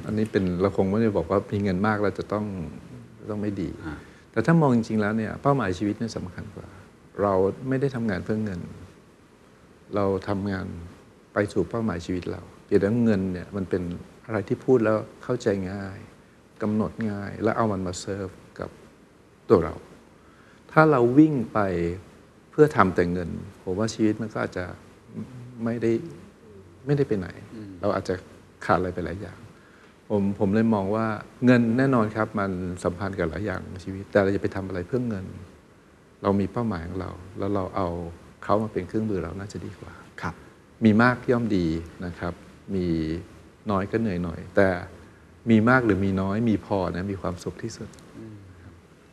[0.06, 2.44] อันนี้เป็นเราคงไม่ได้บอกว่ามีเงินมากแล้วจะต้อง
[3.30, 3.96] ต้องไม่ดีอ่า
[4.32, 6.68] แต่ถ้ามองจริงๆแล้วเนี่ยเป้าหมายชีวิตเนี่ยสำคัญกว่า
[7.22, 7.32] เรา
[7.68, 8.60] ไม่ได้ทำงานเพื่อเงิน
[9.94, 10.66] เราทำงาน
[11.32, 13.82] ไปสู่เป้าหมายชีวิตเราเพียงแต่ว่าเงินเนี่ยมันเป็น
[14.26, 15.98] อะไรที่พูดแล้วเข้าใจง่าย
[16.62, 18.28] กำหนดง่าย แล้วเอามันมาเซิร์ฟ
[18.60, 18.70] กับ
[19.48, 19.74] ตัวเรา
[20.72, 21.58] ถ้าเราวิ่งไป
[22.50, 23.28] เพื่อทำแต่เงิน
[23.62, 24.64] ผมว่าชีวิตมันก็อาจจะ
[25.64, 25.92] ไม่ได้
[26.86, 27.28] ไม่ได้ไปไหน
[27.80, 28.14] เราอาจจะ
[28.64, 29.38] ขาดอะไรไปหลายอย่าง
[30.10, 31.06] ผมผมเลยมองว่า
[31.46, 32.50] เงินแน่นอนครับ มัน
[32.84, 35.26] สัมพันธ์กับหลายอย่างในชีวิต แต่เราจะไปทำอะไรเพื่อเงิน
[36.22, 37.88] เรามีเป้าหมายของเรา แล้วเราเอา
[38.44, 39.92] เขามาเป็นเครื่องมือเราน่าจะดีกว่า
[40.22, 40.34] ครับ
[40.84, 41.66] มีมากย่อมดี
[42.06, 42.34] นะครับ
[42.74, 42.86] มี
[43.70, 44.68] น้อยก็เหนื่อยหน่อย แต่
[45.50, 47.88] มีมากหรือมีน้อยมีพอนะมีความสุขที่สุด